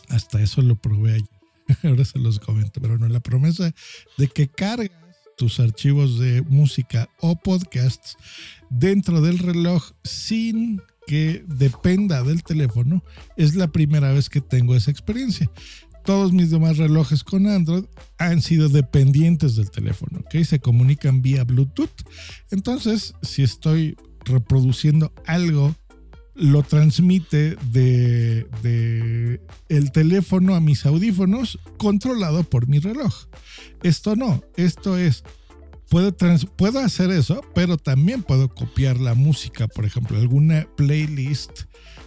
hasta 0.09 0.41
eso 0.41 0.61
lo 0.61 0.75
probé 0.75 1.13
ayer, 1.15 1.29
ahora 1.83 2.03
se 2.03 2.19
los 2.19 2.39
comento, 2.39 2.81
pero 2.81 2.97
no, 2.97 3.07
la 3.07 3.21
promesa 3.21 3.73
de 4.17 4.27
que 4.27 4.49
cargas 4.49 5.00
tus 5.41 5.59
archivos 5.59 6.19
de 6.19 6.43
música 6.43 7.09
o 7.19 7.35
podcasts 7.35 8.15
dentro 8.69 9.21
del 9.21 9.39
reloj 9.39 9.89
sin 10.03 10.79
que 11.07 11.43
dependa 11.47 12.21
del 12.21 12.43
teléfono, 12.43 13.03
es 13.37 13.55
la 13.55 13.71
primera 13.71 14.13
vez 14.13 14.29
que 14.29 14.39
tengo 14.39 14.75
esa 14.75 14.91
experiencia. 14.91 15.49
Todos 16.05 16.31
mis 16.31 16.51
demás 16.51 16.77
relojes 16.77 17.23
con 17.23 17.47
Android 17.47 17.85
han 18.19 18.43
sido 18.43 18.69
dependientes 18.69 19.55
del 19.55 19.71
teléfono, 19.71 20.19
¿ok? 20.19 20.43
Se 20.43 20.59
comunican 20.59 21.23
vía 21.23 21.43
Bluetooth. 21.43 21.89
Entonces, 22.51 23.15
si 23.23 23.41
estoy 23.41 23.97
reproduciendo 24.25 25.11
algo, 25.25 25.75
lo 26.41 26.63
transmite 26.63 27.55
de, 27.71 28.47
de, 28.63 29.41
el 29.69 29.91
teléfono 29.91 30.55
a 30.55 30.59
mis 30.59 30.87
audífonos 30.87 31.59
controlado 31.77 32.43
por 32.43 32.67
mi 32.67 32.79
reloj. 32.79 33.13
Esto 33.83 34.15
no, 34.15 34.43
esto 34.57 34.97
es 34.97 35.23
Puedo, 35.89 36.15
puedo, 36.55 36.79
hacer 36.79 37.11
eso, 37.11 37.41
pero 37.53 37.75
también 37.75 38.23
puedo 38.23 38.47
copiar 38.47 38.97
la 38.97 39.13
música, 39.13 39.67
por 39.67 39.83
ejemplo, 39.83 40.17
alguna 40.17 40.65
playlist 40.77 41.63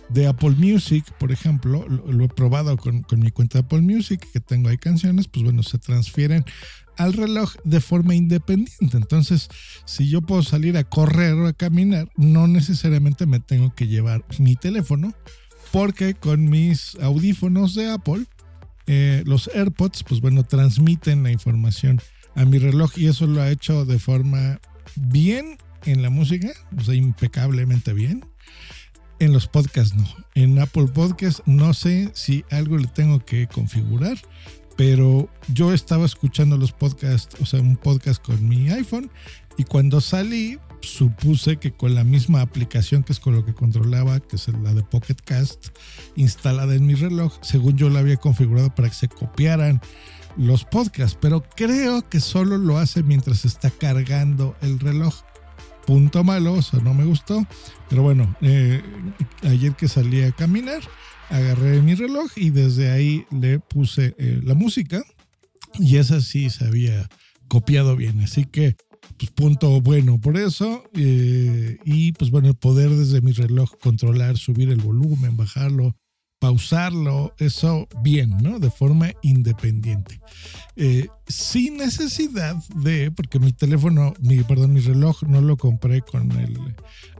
de 0.08 0.26
Apple 0.26 0.52
Music, 0.56 1.04
por 1.18 1.32
ejemplo, 1.32 1.86
lo, 1.86 2.24
he 2.24 2.28
probado 2.28 2.78
con, 2.78 3.02
con, 3.02 3.20
mi 3.20 3.30
cuenta 3.30 3.58
de 3.58 3.64
Apple 3.66 3.82
Music, 3.82 4.26
que 4.32 4.40
tengo 4.40 4.70
ahí 4.70 4.78
canciones, 4.78 5.28
pues 5.28 5.44
bueno, 5.44 5.62
se 5.62 5.76
transfieren 5.76 6.46
al 6.96 7.12
reloj 7.12 7.54
de 7.64 7.80
forma 7.80 8.14
independiente. 8.14 8.96
Entonces, 8.96 9.48
si 9.84 10.08
yo 10.08 10.22
puedo 10.22 10.42
salir 10.42 10.76
a 10.76 10.84
correr 10.84 11.34
o 11.34 11.46
a 11.46 11.52
caminar, 11.52 12.10
no 12.16 12.46
necesariamente 12.46 13.26
me 13.26 13.40
tengo 13.40 13.74
que 13.74 13.86
llevar 13.86 14.24
mi 14.38 14.56
teléfono, 14.56 15.14
porque 15.72 16.14
con 16.14 16.48
mis 16.48 16.96
audífonos 17.00 17.74
de 17.74 17.90
Apple, 17.90 18.26
eh, 18.86 19.22
los 19.26 19.48
AirPods, 19.54 20.04
pues 20.04 20.20
bueno, 20.20 20.44
transmiten 20.44 21.22
la 21.22 21.30
información 21.30 22.00
a 22.34 22.44
mi 22.44 22.58
reloj 22.58 22.92
y 22.96 23.06
eso 23.06 23.26
lo 23.26 23.40
ha 23.40 23.50
hecho 23.50 23.84
de 23.84 23.98
forma 23.98 24.60
bien 24.96 25.56
en 25.84 26.02
la 26.02 26.10
música, 26.10 26.48
o 26.76 26.82
sea, 26.82 26.94
impecablemente 26.94 27.92
bien. 27.92 28.24
En 29.20 29.32
los 29.32 29.46
podcasts 29.46 29.94
no. 29.94 30.06
En 30.34 30.58
Apple 30.58 30.88
Podcasts 30.88 31.42
no 31.46 31.72
sé 31.72 32.10
si 32.14 32.44
algo 32.50 32.76
le 32.76 32.88
tengo 32.88 33.24
que 33.24 33.46
configurar, 33.46 34.18
pero 34.76 35.28
yo 35.52 35.72
estaba 35.72 36.04
escuchando 36.04 36.56
los 36.56 36.72
podcasts, 36.72 37.40
o 37.40 37.46
sea, 37.46 37.60
un 37.60 37.76
podcast 37.76 38.24
con 38.24 38.48
mi 38.48 38.68
iPhone 38.70 39.10
y 39.56 39.64
cuando 39.64 40.00
salí 40.00 40.58
supuse 40.80 41.56
que 41.56 41.72
con 41.72 41.94
la 41.94 42.04
misma 42.04 42.42
aplicación 42.42 43.02
que 43.02 43.12
es 43.12 43.20
con 43.20 43.34
lo 43.34 43.44
que 43.44 43.54
controlaba, 43.54 44.20
que 44.20 44.36
es 44.36 44.48
la 44.48 44.74
de 44.74 44.82
Pocket 44.82 45.16
Cast, 45.24 45.68
instalada 46.16 46.74
en 46.74 46.86
mi 46.86 46.94
reloj, 46.94 47.32
según 47.42 47.76
yo 47.76 47.88
la 47.88 48.00
había 48.00 48.16
configurado 48.16 48.74
para 48.74 48.88
que 48.88 48.94
se 48.94 49.08
copiaran 49.08 49.80
los 50.36 50.64
podcasts, 50.64 51.16
pero 51.20 51.42
creo 51.56 52.08
que 52.08 52.20
solo 52.20 52.58
lo 52.58 52.78
hace 52.78 53.02
mientras 53.02 53.44
está 53.44 53.70
cargando 53.70 54.56
el 54.60 54.80
reloj. 54.80 55.14
Punto 55.86 56.24
malo, 56.24 56.58
eso 56.58 56.80
no 56.80 56.94
me 56.94 57.04
gustó. 57.04 57.46
Pero 57.88 58.02
bueno, 58.02 58.34
eh, 58.40 58.82
ayer 59.42 59.72
que 59.74 59.88
salí 59.88 60.22
a 60.22 60.32
caminar, 60.32 60.82
agarré 61.28 61.82
mi 61.82 61.94
reloj 61.94 62.30
y 62.36 62.50
desde 62.50 62.90
ahí 62.90 63.26
le 63.30 63.58
puse 63.58 64.14
eh, 64.18 64.40
la 64.42 64.54
música 64.54 65.04
y 65.78 65.96
esa 65.96 66.20
sí 66.20 66.50
se 66.50 66.64
había 66.64 67.08
copiado 67.48 67.96
bien. 67.96 68.20
Así 68.20 68.44
que, 68.44 68.76
pues 69.18 69.30
punto 69.30 69.80
bueno 69.80 70.20
por 70.20 70.36
eso. 70.36 70.84
Eh, 70.94 71.78
y 71.84 72.12
pues 72.12 72.30
bueno, 72.30 72.54
poder 72.54 72.90
desde 72.90 73.20
mi 73.20 73.32
reloj 73.32 73.70
controlar, 73.80 74.38
subir 74.38 74.70
el 74.70 74.80
volumen, 74.80 75.36
bajarlo, 75.36 75.96
pausarlo, 76.44 77.34
eso 77.38 77.88
bien, 78.02 78.36
¿no? 78.42 78.58
De 78.58 78.70
forma 78.70 79.12
independiente. 79.22 80.20
Eh, 80.76 81.08
sin 81.26 81.78
necesidad 81.78 82.54
de, 82.76 83.10
porque 83.10 83.38
mi 83.38 83.50
teléfono, 83.52 84.12
mi, 84.20 84.42
perdón, 84.42 84.74
mi 84.74 84.80
reloj 84.80 85.22
no 85.22 85.40
lo 85.40 85.56
compré 85.56 86.02
con 86.02 86.30
el... 86.32 86.58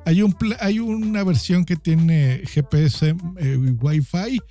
Hay, 0.05 0.21
un, 0.21 0.37
hay 0.61 0.79
una 0.79 1.25
versión 1.25 1.65
que 1.65 1.77
tiene 1.77 2.43
GPS, 2.45 3.17
eh, 3.39 3.57
Wi-Fi 3.81 4.43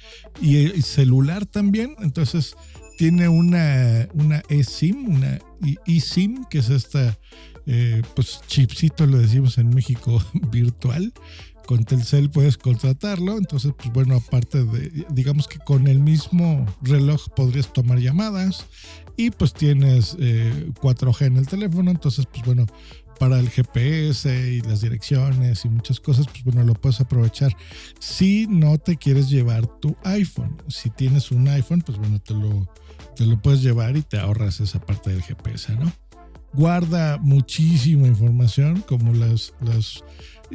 y, 0.41 0.81
celular 0.81 1.45
también, 1.45 1.95
entonces 1.99 2.55
tiene 2.97 3.27
una, 3.27 4.07
una 4.15 4.41
eSIM, 4.49 5.07
una 5.07 5.37
eSIM, 5.85 6.45
que 6.45 6.57
es 6.57 6.71
esta, 6.71 7.15
eh, 7.67 8.01
pues 8.15 8.41
chipcito, 8.47 9.05
lo 9.05 9.19
decimos 9.19 9.59
en 9.59 9.69
México, 9.69 10.19
virtual, 10.51 11.13
con 11.65 11.86
Telcel 11.86 12.29
puedes 12.29 12.58
contratarlo. 12.58 13.38
Entonces, 13.38 13.74
pues 13.77 13.91
bueno, 13.93 14.15
aparte 14.15 14.63
de, 14.63 15.05
digamos 15.10 15.48
que 15.48 15.60
con 15.60 15.88
el 15.88 16.00
mismo 16.00 16.65
reloj 16.82 17.29
podrías 17.36 17.72
tomar 17.72 18.00
llamadas 18.00 18.65
y 19.15 19.32
pues 19.32 19.53
tienes 19.53 20.17
4G 20.17 21.22
eh, 21.22 21.25
en 21.25 21.38
el 21.38 21.48
teléfono. 21.48 21.91
Entonces, 21.91 22.25
pues 22.25 22.43
bueno, 22.46 22.65
para 23.20 23.39
el 23.39 23.50
GPS 23.50 24.51
y 24.51 24.62
las 24.62 24.82
direcciones 24.82 25.65
y 25.65 25.70
muchas 25.70 26.00
cosas, 26.00 26.27
pues 26.27 26.43
bueno, 26.43 26.63
lo 26.63 26.74
puedes 26.74 27.00
aprovechar. 27.00 27.55
Si 28.00 28.48
no 28.48 28.77
te 28.77 28.98
quieres 28.98 29.29
llevar 29.29 29.67
tu 29.79 29.96
iPhone, 30.03 30.58
si 30.67 30.89
tienes 30.89 31.32
un 31.32 31.48
iPhone, 31.48 31.82
pues 31.82 31.98
bueno, 31.98 32.20
te 32.20 32.34
lo, 32.34 32.67
te 33.15 33.25
lo 33.25 33.41
puedes 33.41 33.62
llevar 33.62 33.96
y 33.98 34.01
te 34.01 34.20
ahorras 34.20 34.60
esa 34.60 34.79
parte 34.79 35.12
del 35.12 35.22
GPS, 35.22 35.75
¿no? 35.75 35.91
Guarda 36.53 37.17
muchísima 37.17 38.08
información, 38.08 38.82
como 38.82 39.13
las, 39.13 39.53
las 39.60 40.03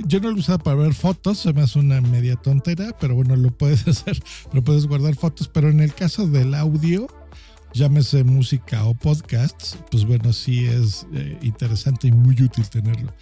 yo 0.06 0.20
no 0.20 0.30
lo 0.30 0.36
usaba 0.36 0.58
para 0.58 0.76
ver 0.76 0.94
fotos, 0.94 1.38
se 1.38 1.52
me 1.52 1.62
hace 1.62 1.78
una 1.78 2.00
media 2.00 2.36
tontera, 2.36 2.96
pero 2.98 3.14
bueno, 3.14 3.36
lo 3.36 3.50
puedes 3.50 3.86
hacer, 3.88 4.20
lo 4.52 4.62
puedes 4.62 4.86
guardar 4.86 5.14
fotos, 5.14 5.48
pero 5.48 5.68
en 5.68 5.80
el 5.80 5.94
caso 5.94 6.26
del 6.26 6.54
audio, 6.54 7.06
llámese 7.74 8.24
música 8.24 8.84
o 8.84 8.94
podcasts, 8.94 9.78
pues 9.90 10.04
bueno, 10.04 10.32
sí 10.32 10.66
es 10.66 11.06
eh, 11.14 11.38
interesante 11.42 12.08
y 12.08 12.12
muy 12.12 12.40
útil 12.42 12.68
tenerlo. 12.68 13.12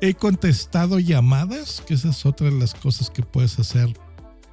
He 0.00 0.14
contestado 0.14 0.98
llamadas, 0.98 1.82
que 1.86 1.94
esa 1.94 2.10
es 2.10 2.26
otra 2.26 2.50
de 2.50 2.58
las 2.58 2.74
cosas 2.74 3.10
que 3.10 3.22
puedes 3.22 3.58
hacer 3.58 3.92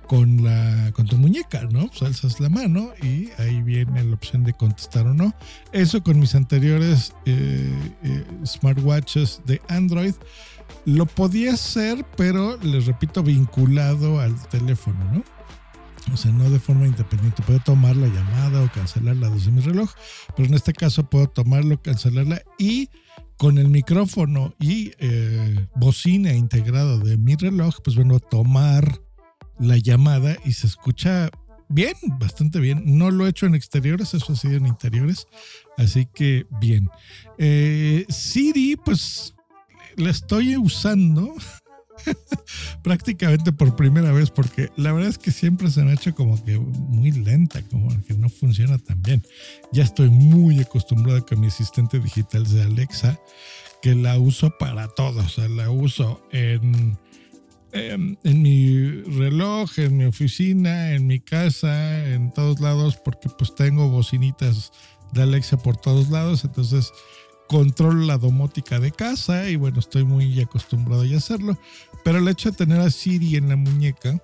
con, 0.08 0.44
la, 0.44 0.92
con 0.94 1.08
tu 1.08 1.18
muñeca, 1.18 1.64
¿no? 1.72 1.88
Pues 1.88 2.02
alzas 2.04 2.40
la 2.40 2.50
mano 2.50 2.92
y 3.02 3.30
ahí 3.38 3.62
viene 3.62 4.04
la 4.04 4.14
opción 4.14 4.44
de 4.44 4.54
contestar 4.54 5.08
o 5.08 5.14
no. 5.14 5.34
Eso 5.72 6.04
con 6.04 6.20
mis 6.20 6.36
anteriores 6.36 7.14
eh, 7.26 7.72
eh, 8.04 8.26
smartwatches 8.46 9.42
de 9.46 9.62
Android 9.68 10.14
lo 10.86 11.06
podía 11.06 11.54
hacer, 11.54 12.06
pero 12.16 12.58
les 12.58 12.86
repito, 12.86 13.24
vinculado 13.24 14.20
al 14.20 14.36
teléfono, 14.50 15.00
¿no? 15.12 15.24
O 16.14 16.18
sea, 16.18 16.32
no 16.32 16.50
de 16.50 16.60
forma 16.60 16.86
independiente. 16.86 17.42
Puedo 17.44 17.60
tomar 17.60 17.96
la 17.96 18.08
llamada 18.08 18.62
o 18.64 18.72
cancelarla 18.72 19.30
desde 19.30 19.52
mi 19.52 19.62
reloj, 19.62 19.90
pero 20.36 20.48
en 20.48 20.54
este 20.54 20.74
caso 20.74 21.10
puedo 21.10 21.28
tomarlo, 21.28 21.82
cancelarla 21.82 22.42
y 22.60 22.90
con 23.38 23.58
el 23.58 23.70
micrófono 23.70 24.54
y 24.60 24.92
eh, 25.00 25.68
bocina 25.76 26.34
integrado 26.34 27.00
de 27.00 27.18
mi 27.18 27.36
reloj, 27.36 27.78
pues 27.84 27.96
bueno, 27.96 28.20
tomar 28.20 29.02
la 29.60 29.78
llamada 29.78 30.38
y 30.46 30.54
se 30.54 30.68
escucha 30.68 31.30
bien, 31.68 31.96
bastante 32.20 32.60
bien. 32.60 32.98
No 32.98 33.12
lo 33.12 33.26
he 33.26 33.30
hecho 33.30 33.46
en 33.46 33.56
exteriores, 33.56 34.14
eso 34.14 34.34
ha 34.34 34.36
sido 34.36 34.56
en 34.56 34.68
interiores, 34.68 35.28
así 35.78 36.08
que 36.14 36.46
bien. 36.60 36.90
Eh, 37.38 38.06
Siri, 38.10 38.76
pues 38.76 39.36
la 39.96 40.10
estoy 40.10 40.58
usando 40.58 41.34
prácticamente 42.84 43.52
por 43.52 43.76
primera 43.76 44.12
vez 44.12 44.30
porque 44.30 44.70
la 44.76 44.92
verdad 44.92 45.10
es 45.10 45.18
que 45.18 45.32
siempre 45.32 45.70
se 45.72 45.84
me 45.84 45.92
ha 45.92 45.96
hecho 45.96 46.14
como 46.14 46.44
que 46.44 46.58
muy 46.60 47.12
lenta, 47.12 47.62
como 47.64 47.90
que 48.04 48.14
no 48.14 48.30
funciona 48.30 48.78
tan 48.78 49.02
bien. 49.02 49.26
Ya 49.72 49.84
estoy 49.84 50.10
muy 50.10 50.60
acostumbrado 50.60 51.26
con 51.26 51.40
mi 51.40 51.48
asistente 51.48 52.00
digital 52.00 52.44
de 52.46 52.64
Alexa, 52.64 53.20
que 53.82 53.96
la 53.96 54.18
uso 54.20 54.52
para 54.58 54.88
todo, 54.88 55.20
o 55.20 55.30
sea, 55.30 55.48
la 55.48 55.70
uso 55.70 56.22
en, 56.32 56.98
en, 57.76 58.18
en 58.24 58.42
mi 58.42 58.90
reloj, 59.02 59.78
en 59.78 59.98
mi 59.98 60.06
oficina, 60.06 60.92
en 60.94 61.08
mi 61.08 61.20
casa, 61.20 62.06
en 62.14 62.32
todos 62.34 62.60
lados, 62.60 62.98
porque 62.98 63.30
pues 63.30 63.54
tengo 63.54 63.90
bocinitas 63.90 64.72
de 65.14 65.22
Alexa 65.24 65.58
por 65.58 65.78
todos 65.78 66.10
lados, 66.10 66.44
entonces 66.44 66.92
controlo 67.48 68.06
la 68.06 68.18
domótica 68.18 68.80
de 68.80 68.92
casa 68.92 69.50
y 69.50 69.56
bueno, 69.56 69.80
estoy 69.80 70.04
muy 70.04 70.40
acostumbrado 70.42 71.04
a 71.04 71.18
hacerlo, 71.18 71.58
pero 72.04 72.18
el 72.18 72.28
hecho 72.28 72.52
de 72.52 72.58
tener 72.58 72.82
a 72.82 72.90
Siri 72.90 73.36
en 73.36 73.50
la 73.50 73.56
muñeca 73.56 74.20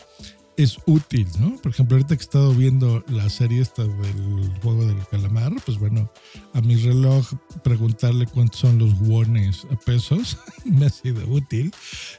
es 0.64 0.78
útil, 0.86 1.28
¿no? 1.40 1.56
Por 1.58 1.72
ejemplo, 1.72 1.96
ahorita 1.96 2.16
que 2.16 2.22
he 2.22 2.26
estado 2.26 2.54
viendo 2.54 3.04
la 3.08 3.30
serie 3.30 3.62
esta 3.62 3.84
del 3.84 4.52
juego 4.62 4.86
del 4.86 4.98
calamar, 5.10 5.54
pues 5.66 5.80
bueno, 5.80 6.12
a 6.54 6.62
mi 6.62 6.76
reloj 6.76 7.28
preguntarle 7.64 8.26
cuántos 8.28 8.60
son 8.60 8.80
los 8.80 9.00
wones 9.00 9.66
a 9.72 9.76
pesos 9.76 10.38
me 10.66 10.86
ha 10.86 10.90
sido 10.90 11.28
útil. 11.28 11.74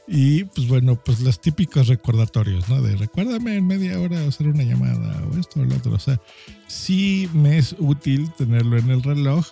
Y 0.07 0.43
pues 0.45 0.67
bueno, 0.67 0.95
pues 0.95 1.21
los 1.21 1.39
típicos 1.39 1.87
recordatorios, 1.87 2.67
¿no? 2.69 2.81
De 2.81 2.95
recuérdame 2.95 3.57
en 3.57 3.67
media 3.67 3.99
hora 3.99 4.25
hacer 4.25 4.47
una 4.47 4.63
llamada 4.63 5.23
o 5.31 5.37
esto 5.37 5.61
o 5.61 5.65
lo 5.65 5.75
otro. 5.75 5.93
O 5.93 5.99
sea, 5.99 6.19
sí 6.67 7.29
me 7.33 7.57
es 7.57 7.75
útil 7.79 8.31
tenerlo 8.37 8.77
en 8.77 8.89
el 8.89 9.03
reloj 9.03 9.47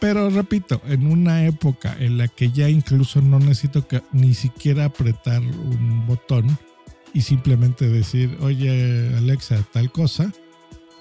pero 0.00 0.28
repito, 0.28 0.82
en 0.86 1.06
una 1.06 1.46
época 1.46 1.96
en 1.98 2.18
la 2.18 2.28
que 2.28 2.50
ya 2.50 2.68
incluso 2.68 3.22
no 3.22 3.38
necesito 3.38 3.88
que, 3.88 4.02
ni 4.12 4.34
siquiera 4.34 4.84
apretar 4.84 5.40
un 5.40 6.06
botón 6.06 6.58
y 7.14 7.22
simplemente 7.22 7.88
decir, 7.88 8.36
oye 8.40 9.16
Alexa, 9.16 9.64
tal 9.72 9.90
cosa, 9.90 10.32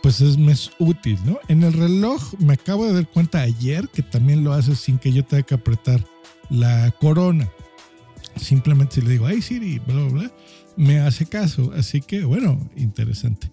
pues 0.01 0.21
es 0.21 0.37
más 0.37 0.71
útil, 0.79 1.17
¿no? 1.25 1.39
En 1.47 1.63
el 1.63 1.73
reloj 1.73 2.33
me 2.39 2.53
acabo 2.53 2.85
de 2.85 2.93
dar 2.93 3.07
cuenta 3.09 3.41
ayer 3.41 3.89
que 3.89 4.03
también 4.03 4.43
lo 4.43 4.53
hace 4.53 4.75
sin 4.75 4.99
que 4.99 5.11
yo 5.11 5.25
tenga 5.25 5.43
que 5.43 5.55
apretar 5.55 6.05
la 6.49 6.91
corona. 6.99 7.49
Simplemente 8.35 8.95
si 8.95 9.01
le 9.01 9.11
digo, 9.11 9.25
ay 9.25 9.41
Siri, 9.41 9.79
bla, 9.79 9.95
bla, 9.95 10.07
bla, 10.07 10.31
me 10.75 10.99
hace 10.99 11.25
caso. 11.25 11.71
Así 11.75 12.01
que, 12.01 12.23
bueno, 12.23 12.59
interesante. 12.75 13.51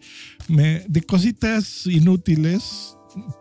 Me, 0.49 0.85
de 0.89 1.03
cositas 1.03 1.87
inútiles, 1.87 2.97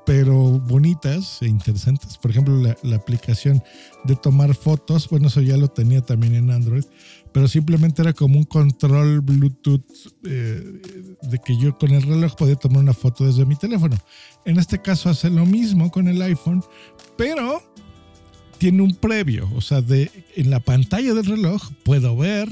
pero 0.06 0.60
bonitas 0.60 1.42
e 1.42 1.48
interesantes. 1.48 2.18
Por 2.18 2.32
ejemplo, 2.32 2.56
la, 2.84 2.96
aplicación 2.96 3.64
de 4.04 4.16
tomar 4.16 4.56
fotos, 4.56 5.10
bueno, 5.10 5.28
eso 5.28 5.42
ya 5.42 5.58
lo 5.58 5.68
tenía 5.68 6.02
también 6.02 6.36
en 6.36 6.52
Android, 6.52 6.84
pero 7.32 7.48
simplemente 7.48 8.02
era 8.02 8.14
como 8.14 8.38
un 8.38 8.46
control 8.46 9.22
Bluetooth 9.22 9.86
eh, 10.26 10.82
de 11.22 11.40
que 11.40 11.58
yo 11.58 11.78
con 11.78 11.92
el 11.92 12.02
reloj 12.02 12.36
podía 12.36 12.56
tomar 12.56 12.80
una 12.80 12.94
foto 12.94 13.26
desde 13.26 13.46
mi 13.46 13.56
teléfono. 13.56 13.98
En 14.46 14.58
este 14.58 14.82
caso 14.82 15.10
hace 15.10 15.30
lo 15.30 15.46
mismo 15.46 15.92
con 15.92 16.08
el 16.08 16.22
iPhone, 16.22 16.64
pero 17.18 17.62
tiene 18.58 18.82
un 18.82 18.94
previo, 18.94 19.50
o 19.56 19.62
sea, 19.62 19.82
de 19.82 20.12
en 20.36 20.50
la 20.50 20.60
pantalla 20.60 21.14
del 21.14 21.26
reloj 21.26 21.72
puedo 21.84 22.16
ver 22.18 22.50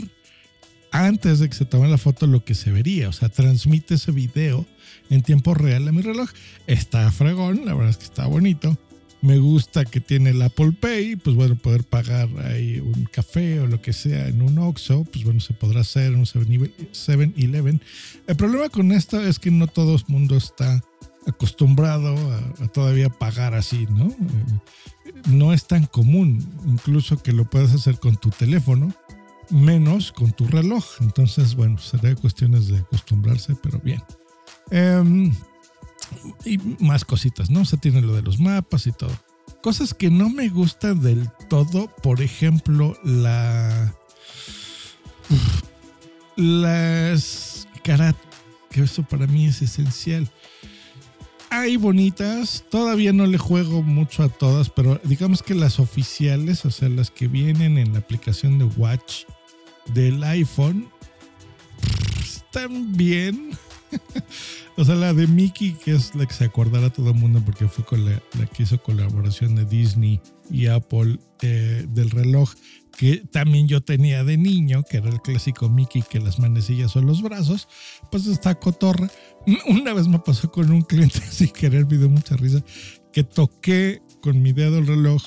antes 0.91 1.39
de 1.39 1.49
que 1.49 1.55
se 1.55 1.65
tome 1.65 1.87
la 1.87 1.97
foto 1.97 2.27
lo 2.27 2.43
que 2.43 2.55
se 2.55 2.71
vería, 2.71 3.09
o 3.09 3.13
sea, 3.13 3.29
transmite 3.29 3.95
ese 3.95 4.11
video 4.11 4.65
en 5.09 5.21
tiempo 5.21 5.53
real 5.53 5.87
a 5.87 5.91
mi 5.91 6.01
reloj. 6.01 6.29
Está 6.65 7.11
fregón, 7.11 7.65
la 7.65 7.73
verdad 7.73 7.91
es 7.91 7.97
que 7.97 8.05
está 8.05 8.27
bonito. 8.27 8.77
Me 9.21 9.39
gusta 9.39 9.83
que 9.83 9.99
tiene 9.99 10.29
el 10.29 10.41
Apple 10.41 10.73
Pay, 10.79 11.15
pues 11.15 11.35
bueno, 11.35 11.55
poder 11.55 11.83
pagar 11.83 12.29
ahí 12.45 12.79
un 12.79 13.05
café 13.11 13.59
o 13.59 13.67
lo 13.67 13.81
que 13.81 13.91
sea 13.91 14.27
en 14.27 14.43
un 14.43 14.59
Oxxo, 14.59 15.05
pues 15.05 15.23
bueno, 15.23 15.39
se 15.39 15.53
podrá 15.53 15.81
hacer 15.81 16.13
en 16.13 16.19
un 16.19 16.25
7-Eleven. 16.25 17.81
El 18.27 18.35
problema 18.35 18.69
con 18.69 18.91
esto 18.91 19.19
es 19.19 19.39
que 19.39 19.49
no 19.49 19.65
todo 19.65 19.95
el 19.95 20.03
mundo 20.07 20.37
está 20.37 20.83
acostumbrado 21.25 22.15
a, 22.31 22.67
todavía 22.69 23.09
pagar 23.09 23.55
así, 23.55 23.87
¿no? 23.89 24.05
Eh, 24.07 25.13
no 25.29 25.51
es 25.51 25.65
tan 25.65 25.87
común, 25.87 26.47
incluso 26.67 27.21
que 27.21 27.33
lo 27.33 27.49
puedas 27.49 27.73
hacer 27.73 27.99
con 27.99 28.17
tu 28.17 28.29
teléfono, 28.29 28.93
menos 29.49 30.11
con 30.11 30.31
tu 30.31 30.47
reloj. 30.47 30.83
Entonces, 31.01 31.55
bueno, 31.55 31.77
será 31.77 32.13
cuestiones 32.15 32.67
de 32.67 32.79
acostumbrarse, 32.79 33.55
pero 33.61 33.79
bien. 33.79 34.03
Em, 34.71 35.33
y 36.45 36.57
más 36.79 37.05
cositas, 37.05 37.49
¿no? 37.49 37.65
se 37.65 37.77
tiene 37.77 38.01
lo 38.01 38.13
de 38.13 38.21
los 38.21 38.39
mapas 38.39 38.87
y 38.87 38.91
todo. 38.91 39.11
Cosas 39.61 39.93
que 39.93 40.09
no 40.09 40.29
me 40.29 40.49
gustan 40.49 41.01
del 41.01 41.29
todo, 41.49 41.87
por 42.03 42.21
ejemplo, 42.21 42.97
la. 43.03 43.93
Las 46.35 47.67
carat, 47.83 48.15
que 48.69 48.83
eso 48.83 49.03
para 49.03 49.27
mí 49.27 49.47
es 49.47 49.61
esencial. 49.61 50.29
Hay 51.49 51.77
bonitas, 51.77 52.65
todavía 52.69 53.13
no 53.13 53.25
le 53.25 53.37
juego 53.37 53.81
mucho 53.81 54.23
a 54.23 54.29
todas, 54.29 54.69
pero 54.69 54.99
digamos 55.03 55.41
que 55.41 55.55
las 55.55 55.79
oficiales, 55.79 56.65
o 56.65 56.71
sea, 56.71 56.89
las 56.89 57.09
que 57.09 57.27
vienen 57.27 57.77
en 57.77 57.93
la 57.93 57.99
aplicación 57.99 58.59
de 58.59 58.65
Watch 58.65 59.23
del 59.93 60.23
iPhone, 60.23 60.89
están 62.21 62.95
bien 62.95 63.57
o 64.77 64.85
sea, 64.85 64.95
la 64.95 65.13
de 65.13 65.27
Mickey, 65.27 65.73
que 65.73 65.93
es 65.93 66.15
la 66.15 66.25
que 66.25 66.33
se 66.33 66.45
acordará 66.45 66.89
todo 66.89 67.09
el 67.11 67.15
mundo 67.15 67.41
porque 67.43 67.67
fue 67.67 67.85
con 67.85 68.05
la, 68.05 68.21
que 68.53 68.63
hizo 68.63 68.81
colaboración 68.81 69.55
de 69.55 69.65
Disney 69.65 70.19
y 70.49 70.67
Apple 70.67 71.19
eh, 71.41 71.85
del 71.89 72.09
reloj, 72.09 72.53
que 72.97 73.17
también 73.17 73.67
yo 73.67 73.81
tenía 73.81 74.23
de 74.23 74.37
niño, 74.37 74.83
que 74.83 74.97
era 74.97 75.09
el 75.09 75.21
clásico 75.21 75.69
Mickey, 75.69 76.01
que 76.01 76.19
las 76.19 76.39
manecillas 76.39 76.91
son 76.91 77.05
los 77.05 77.21
brazos, 77.21 77.67
pues 78.11 78.25
está 78.27 78.55
cotorra. 78.55 79.09
Una 79.67 79.93
vez 79.93 80.07
me 80.07 80.19
pasó 80.19 80.51
con 80.51 80.71
un 80.71 80.81
cliente 80.81 81.21
sin 81.31 81.49
querer, 81.49 81.85
me 81.85 81.97
dio 81.97 82.09
mucha 82.09 82.35
risa, 82.35 82.63
que 83.13 83.23
toqué 83.23 84.01
con 84.21 84.41
mi 84.41 84.53
dedo 84.53 84.79
el 84.79 84.87
reloj 84.87 85.23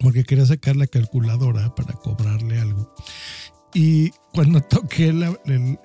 porque 0.00 0.24
quería 0.24 0.44
sacar 0.44 0.76
la 0.76 0.86
calculadora 0.86 1.74
para 1.74 1.94
cobrarle 1.94 2.60
algo. 2.60 2.94
Y 3.74 4.10
cuando 4.32 4.60
toqué 4.60 5.12
la, 5.12 5.36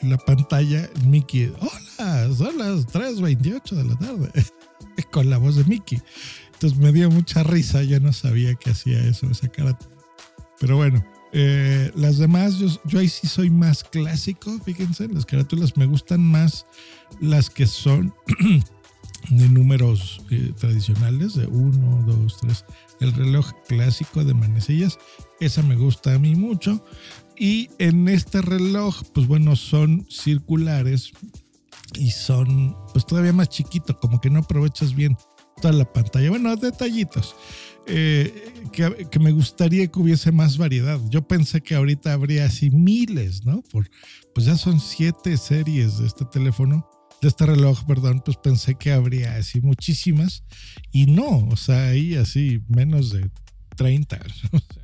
la, 0.01 0.17
pantalla, 0.17 0.87
Mickey, 1.05 1.51
hola, 1.59 2.33
son 2.35 2.59
las 2.59 2.87
3.28 2.87 3.69
de 3.71 3.83
la 3.83 3.95
tarde, 3.97 4.31
con 5.11 5.29
la 5.29 5.39
voz 5.39 5.55
de 5.55 5.63
Mickey. 5.63 5.99
Entonces 6.53 6.77
me 6.77 6.91
dio 6.91 7.09
mucha 7.09 7.41
risa, 7.41 7.81
yo 7.81 7.99
no 7.99 8.13
sabía 8.13 8.53
que 8.53 8.69
hacía 8.69 8.99
eso, 8.99 9.25
esa 9.31 9.47
cara. 9.47 9.77
Pero 10.59 10.77
bueno, 10.77 11.03
eh, 11.31 11.91
las 11.95 12.19
demás, 12.19 12.59
yo, 12.59 12.67
yo, 12.85 12.99
ahí 12.99 13.09
sí 13.09 13.27
soy 13.27 13.49
más 13.49 13.83
clásico, 13.83 14.59
fíjense, 14.63 15.07
las 15.07 15.25
carátulas 15.25 15.75
me 15.75 15.87
gustan 15.87 16.21
más 16.21 16.67
las 17.19 17.49
que 17.49 17.65
son 17.65 18.13
de 19.29 19.49
números 19.49 20.21
eh, 20.29 20.53
tradicionales 20.57 21.35
de 21.35 21.47
1, 21.47 22.03
2, 22.05 22.37
3. 22.41 22.65
El 22.99 23.13
reloj 23.13 23.51
clásico 23.67 24.23
de 24.23 24.33
manecillas, 24.33 24.99
esa 25.39 25.63
me 25.63 25.75
gusta 25.75 26.13
a 26.13 26.19
mí 26.19 26.35
mucho. 26.35 26.83
Y 27.39 27.69
en 27.79 28.09
este 28.09 28.41
reloj, 28.41 29.01
pues 29.13 29.25
bueno, 29.25 29.55
son 29.55 30.05
circulares 30.09 31.13
y 31.95 32.11
son 32.11 32.75
pues 32.91 33.05
todavía 33.05 33.33
más 33.33 33.49
chiquito, 33.49 33.97
como 33.97 34.19
que 34.19 34.29
no 34.29 34.39
aprovechas 34.39 34.93
bien 34.93 35.17
toda 35.61 35.73
la 35.73 35.91
pantalla. 35.91 36.29
Bueno, 36.29 36.55
detallitos. 36.55 37.35
Eh, 37.87 38.53
que, 38.71 39.07
que, 39.09 39.19
me 39.19 39.31
gustaría 39.31 39.87
que 39.87 39.99
hubiese 39.99 40.31
más 40.31 40.57
variedad. 40.57 40.99
Yo 41.09 41.27
pensé 41.27 41.61
que 41.61 41.75
ahorita 41.75 42.13
habría 42.13 42.45
así 42.45 42.69
miles, 42.69 43.45
¿no? 43.45 43.63
Por, 43.63 43.89
pues 44.35 44.45
ya 44.45 44.57
son 44.57 44.79
siete 44.79 45.37
series 45.37 45.97
de 45.97 46.05
este 46.05 46.25
teléfono 46.25 46.87
de 47.21 47.27
este 47.27 47.45
reloj, 47.45 47.83
perdón, 47.85 48.21
pues 48.23 48.37
pensé 48.37 48.75
que 48.75 48.91
habría 48.91 49.35
así 49.35 49.61
muchísimas 49.61 50.43
y 50.91 51.05
no, 51.07 51.47
o 51.49 51.57
sea, 51.57 51.89
ahí 51.89 52.15
así 52.15 52.61
menos 52.67 53.11
de 53.11 53.29
30. 53.75 54.19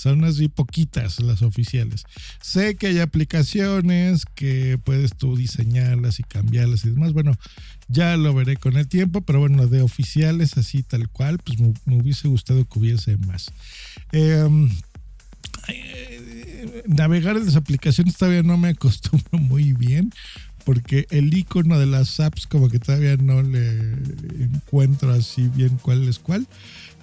son 0.00 0.24
así 0.24 0.48
poquitas 0.48 1.20
las 1.20 1.42
oficiales. 1.42 2.04
Sé 2.40 2.74
que 2.74 2.88
hay 2.88 3.00
aplicaciones 3.00 4.24
que 4.34 4.78
puedes 4.82 5.16
tú 5.16 5.36
diseñarlas 5.36 6.18
y 6.20 6.22
cambiarlas 6.22 6.84
y 6.84 6.90
demás. 6.90 7.12
Bueno, 7.12 7.36
ya 7.88 8.16
lo 8.16 8.34
veré 8.34 8.56
con 8.56 8.76
el 8.76 8.88
tiempo, 8.88 9.20
pero 9.20 9.40
bueno, 9.40 9.66
de 9.66 9.82
oficiales 9.82 10.56
así 10.56 10.82
tal 10.82 11.08
cual, 11.08 11.38
pues 11.38 11.58
me, 11.60 11.96
hubiese 11.96 12.28
gustado 12.28 12.64
que 12.64 12.78
hubiese 12.78 13.16
más. 13.18 13.52
Em, 14.12 14.70
eh, 15.68 16.82
navegar 16.86 17.36
en 17.36 17.46
las 17.46 17.56
aplicaciones 17.56 18.16
todavía 18.16 18.42
no 18.42 18.56
me 18.56 18.68
acostumbro 18.68 19.38
muy 19.38 19.72
bien 19.72 20.12
porque 20.64 21.06
el 21.10 21.32
icono 21.34 21.78
de 21.78 21.86
las 21.86 22.20
apps 22.20 22.46
como 22.46 22.68
que 22.68 22.78
todavía 22.78 23.16
no 23.16 23.42
le 23.42 23.92
encuentro 24.38 25.10
así 25.12 25.48
bien 25.48 25.78
cuál 25.82 26.06
es 26.08 26.18
cuál, 26.18 26.46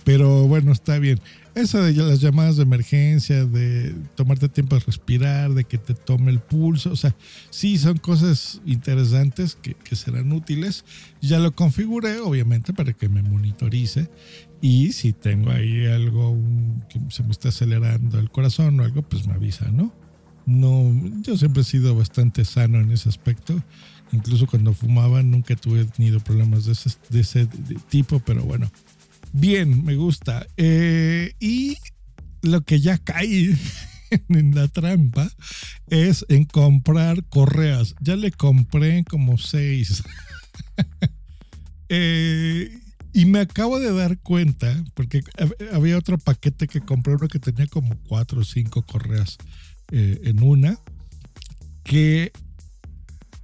pero 0.08 0.48
bueno, 0.48 0.72
está 0.72 1.00
bien. 1.00 1.20
Eso 1.54 1.84
de 1.84 1.92
las 1.92 2.22
llamadas 2.22 2.56
de 2.56 2.64
emergencia, 2.64 3.44
de 3.44 3.94
tomarte 4.16 4.48
tiempo 4.48 4.76
de 4.78 4.86
respirar, 4.86 5.54
de 5.54 5.66
que 5.66 5.78
te 5.78 5.96
tome 5.96 6.32
el 6.32 6.40
pulso, 6.40 6.92
o 6.92 6.96
sea, 6.96 7.14
sí 7.50 7.78
son 7.78 7.98
cosas 7.98 8.62
interesantes 8.66 9.58
que, 9.62 9.74
que 9.74 9.98
serán 9.98 10.32
útiles. 10.32 10.86
Ya 11.22 11.40
lo 11.40 11.54
configuré, 11.54 12.22
obviamente, 12.22 12.72
para 12.72 12.94
que 12.94 13.10
me 13.10 13.22
monitorice. 13.22 14.10
Y 14.62 14.94
si 14.94 15.12
tengo 15.12 15.52
ahí 15.52 15.88
algo 15.88 16.38
que 16.88 17.02
se 17.10 17.24
me 17.24 17.32
está 17.32 17.50
acelerando 17.50 18.18
el 18.18 18.32
corazón 18.32 18.80
o 18.80 18.86
algo, 18.86 19.02
pues 19.02 19.28
me 19.28 19.34
avisa, 19.34 19.70
¿no? 19.72 19.94
no, 20.46 20.94
yo 21.22 21.38
siempre 21.38 21.64
he 21.64 21.66
sido 21.66 21.94
bastante 21.94 22.46
sano 22.46 22.80
en 22.80 22.92
ese 22.92 23.10
aspecto. 23.10 23.62
Incluso 24.14 24.48
cuando 24.48 24.74
fumaba 24.74 25.22
nunca 25.22 25.58
tuve 25.58 25.84
tenido 25.84 26.22
problemas 26.22 26.64
de 26.64 26.72
ese, 26.72 26.92
de 27.10 27.20
ese 27.20 27.48
tipo, 27.90 28.22
pero 28.22 28.42
bueno, 28.44 28.72
bien, 29.40 29.84
me 29.86 29.96
gusta. 29.96 30.46
Eh, 30.58 31.34
y 31.40 31.78
lo 32.42 32.62
que 32.62 32.80
ya 32.80 32.98
caí 32.98 33.56
en 34.30 34.56
la 34.56 34.68
trampa 34.68 35.30
es 35.88 36.26
en 36.30 36.46
comprar 36.46 37.24
correas. 37.26 37.96
Ya 38.02 38.16
le 38.16 38.32
compré 38.32 39.04
como 39.04 39.38
seis. 39.38 40.04
Eh, 41.90 42.82
y 43.14 43.26
me 43.26 43.40
acabo 43.40 43.80
de 43.80 43.94
dar 43.94 44.20
cuenta, 44.20 44.84
porque 44.94 45.24
había 45.72 45.98
otro 45.98 46.18
paquete 46.18 46.68
que 46.68 46.82
compré, 46.82 47.16
uno 47.16 47.30
que 47.30 47.40
tenía 47.40 47.66
como 47.68 47.98
cuatro 48.08 48.42
o 48.42 48.44
cinco 48.44 48.86
correas 48.86 49.38
eh, 49.92 50.20
en 50.26 50.44
una, 50.44 50.78
que 51.84 52.34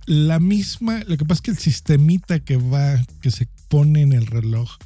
la 0.06 0.40
misma, 0.40 1.04
lo 1.06 1.16
que 1.16 1.26
pasa 1.26 1.40
es 1.40 1.42
que 1.42 1.52
el 1.52 1.58
sistemita 1.58 2.40
que 2.40 2.58
va, 2.58 3.02
que 3.22 3.32
se 3.32 3.48
pone 3.70 4.02
en 4.02 4.12
el 4.12 4.28
reloj, 4.28 4.78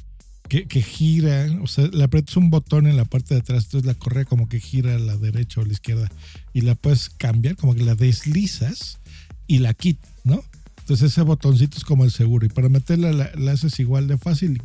que, 0.48 0.82
gira, 0.82 1.46
o 1.62 1.66
sea, 1.66 1.86
le 1.88 2.02
aprietas 2.04 2.36
un 2.36 2.50
botón 2.50 2.86
en 2.86 2.96
la 2.96 3.04
parte 3.04 3.34
de 3.34 3.40
atrás, 3.40 3.64
entonces 3.64 3.86
la 3.86 3.94
correa 3.94 4.24
como 4.24 4.48
que 4.48 4.60
gira 4.60 4.94
a 4.94 4.98
la 4.98 5.16
derecha 5.16 5.60
o 5.60 5.64
a 5.64 5.66
la 5.66 5.72
izquierda 5.72 6.10
y 6.52 6.62
la 6.62 6.74
puedes 6.74 7.10
cambiar, 7.10 7.56
como 7.56 7.74
que 7.74 7.84
la 7.84 7.94
deslizas 7.94 8.98
y 9.46 9.58
la 9.58 9.74
quitas, 9.74 10.10
¿no? 10.24 10.42
Entonces 10.80 11.12
ese 11.12 11.22
botoncito 11.22 11.76
es 11.76 11.84
como 11.84 12.04
el 12.04 12.10
seguro 12.10 12.46
y 12.46 12.48
para 12.48 12.68
meterla 12.70 13.12
la, 13.12 13.52
haces 13.52 13.78
igual 13.78 14.08
de 14.08 14.16
fácil. 14.16 14.62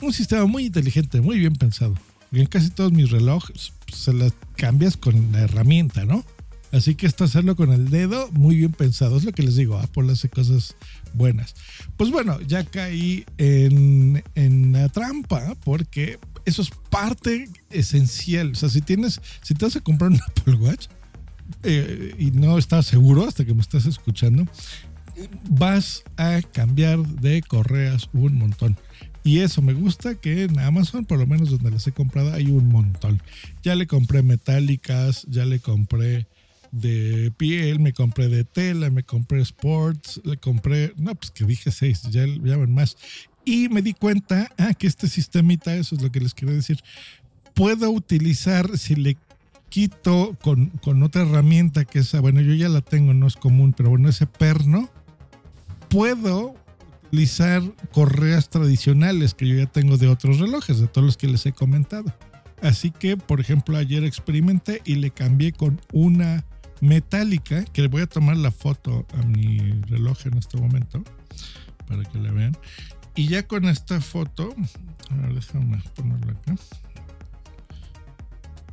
Un 0.00 0.12
sistema 0.12 0.46
muy 0.46 0.66
inteligente, 0.66 1.20
muy 1.20 1.38
bien 1.38 1.56
pensado. 1.56 1.94
en 2.30 2.46
casi 2.46 2.70
todos 2.70 2.92
mis 2.92 3.10
relojes 3.10 3.72
se 3.92 4.12
las 4.12 4.32
cambias 4.56 4.96
con 4.96 5.32
la 5.32 5.40
herramienta, 5.40 6.04
¿no? 6.04 6.24
Así 6.70 6.94
que 6.94 7.06
esto 7.06 7.24
hacerlo 7.24 7.56
con 7.56 7.72
el 7.72 7.88
dedo, 7.88 8.30
muy 8.32 8.56
bien 8.56 8.72
pensado. 8.72 9.16
Es 9.16 9.24
lo 9.24 9.32
que 9.32 9.42
les 9.42 9.56
digo, 9.56 9.78
Apple 9.78 10.12
hace 10.12 10.28
cosas 10.28 10.76
buenas. 11.14 11.54
Pues 11.96 12.10
bueno, 12.10 12.40
ya 12.40 12.64
caí 12.64 13.24
en, 13.38 14.22
en 14.34 14.72
la 14.72 14.88
trampa 14.88 15.54
porque 15.64 16.18
eso 16.44 16.62
es 16.62 16.70
parte 16.90 17.48
esencial. 17.70 18.52
O 18.52 18.54
sea, 18.54 18.68
si 18.68 18.80
tienes, 18.80 19.20
si 19.42 19.54
te 19.54 19.64
vas 19.64 19.76
a 19.76 19.80
comprar 19.80 20.10
un 20.10 20.20
Apple 20.26 20.54
Watch 20.54 20.86
eh, 21.62 22.14
y 22.18 22.30
no 22.30 22.58
estás 22.58 22.86
seguro 22.86 23.26
hasta 23.26 23.44
que 23.44 23.54
me 23.54 23.60
estás 23.60 23.86
escuchando, 23.86 24.46
vas 25.50 26.04
a 26.16 26.40
cambiar 26.52 26.98
de 26.98 27.42
correas 27.42 28.08
un 28.12 28.36
montón. 28.36 28.76
Y 29.24 29.40
eso 29.40 29.60
me 29.60 29.74
gusta 29.74 30.14
que 30.14 30.44
en 30.44 30.58
Amazon, 30.58 31.04
por 31.04 31.18
lo 31.18 31.26
menos 31.26 31.50
donde 31.50 31.70
las 31.70 31.86
he 31.86 31.92
comprado, 31.92 32.32
hay 32.32 32.50
un 32.50 32.68
montón. 32.68 33.20
Ya 33.62 33.74
le 33.74 33.86
compré 33.86 34.22
metálicas, 34.22 35.26
ya 35.28 35.44
le 35.44 35.60
compré 35.60 36.26
de 36.70 37.32
piel, 37.36 37.80
me 37.80 37.92
compré 37.92 38.28
de 38.28 38.44
tela, 38.44 38.90
me 38.90 39.02
compré 39.02 39.40
sports, 39.40 40.20
le 40.24 40.36
compré, 40.36 40.92
no, 40.96 41.14
pues 41.14 41.30
que 41.30 41.44
dije 41.44 41.70
seis, 41.70 42.02
ya, 42.10 42.26
ya 42.26 42.56
van 42.56 42.72
más. 42.72 42.96
Y 43.44 43.68
me 43.68 43.82
di 43.82 43.94
cuenta 43.94 44.50
ah, 44.58 44.74
que 44.74 44.86
este 44.86 45.08
sistemita, 45.08 45.74
eso 45.74 45.94
es 45.94 46.02
lo 46.02 46.12
que 46.12 46.20
les 46.20 46.34
quiero 46.34 46.52
decir, 46.52 46.80
puedo 47.54 47.90
utilizar 47.90 48.76
si 48.78 48.94
le 48.94 49.16
quito 49.68 50.36
con, 50.42 50.68
con 50.82 51.02
otra 51.02 51.22
herramienta 51.22 51.84
que 51.84 52.00
esa, 52.00 52.20
bueno, 52.20 52.40
yo 52.40 52.54
ya 52.54 52.68
la 52.68 52.80
tengo, 52.80 53.14
no 53.14 53.26
es 53.26 53.36
común, 53.36 53.74
pero 53.76 53.90
bueno, 53.90 54.08
ese 54.08 54.26
perno, 54.26 54.90
puedo 55.88 56.54
utilizar 57.06 57.62
correas 57.92 58.50
tradicionales 58.50 59.34
que 59.34 59.48
yo 59.48 59.56
ya 59.56 59.66
tengo 59.66 59.96
de 59.96 60.08
otros 60.08 60.38
relojes, 60.38 60.78
de 60.78 60.88
todos 60.88 61.06
los 61.06 61.16
que 61.16 61.28
les 61.28 61.46
he 61.46 61.52
comentado. 61.52 62.12
Así 62.62 62.90
que, 62.90 63.16
por 63.16 63.40
ejemplo, 63.40 63.76
ayer 63.76 64.04
experimenté 64.04 64.82
y 64.84 64.96
le 64.96 65.10
cambié 65.10 65.52
con 65.52 65.80
una 65.92 66.44
metálica, 66.80 67.64
que 67.64 67.82
le 67.82 67.88
voy 67.88 68.02
a 68.02 68.06
tomar 68.06 68.36
la 68.36 68.50
foto 68.50 69.06
a 69.14 69.22
mi 69.26 69.58
reloj 69.88 70.26
en 70.26 70.38
este 70.38 70.58
momento, 70.58 71.02
para 71.86 72.04
que 72.04 72.18
la 72.18 72.32
vean. 72.32 72.56
Y 73.14 73.28
ya 73.28 73.46
con 73.46 73.64
esta 73.64 74.00
foto, 74.00 74.54
a 75.10 75.16
ver, 75.16 75.34
déjame 75.34 75.82
ponerla 75.94 76.32
acá. 76.32 76.56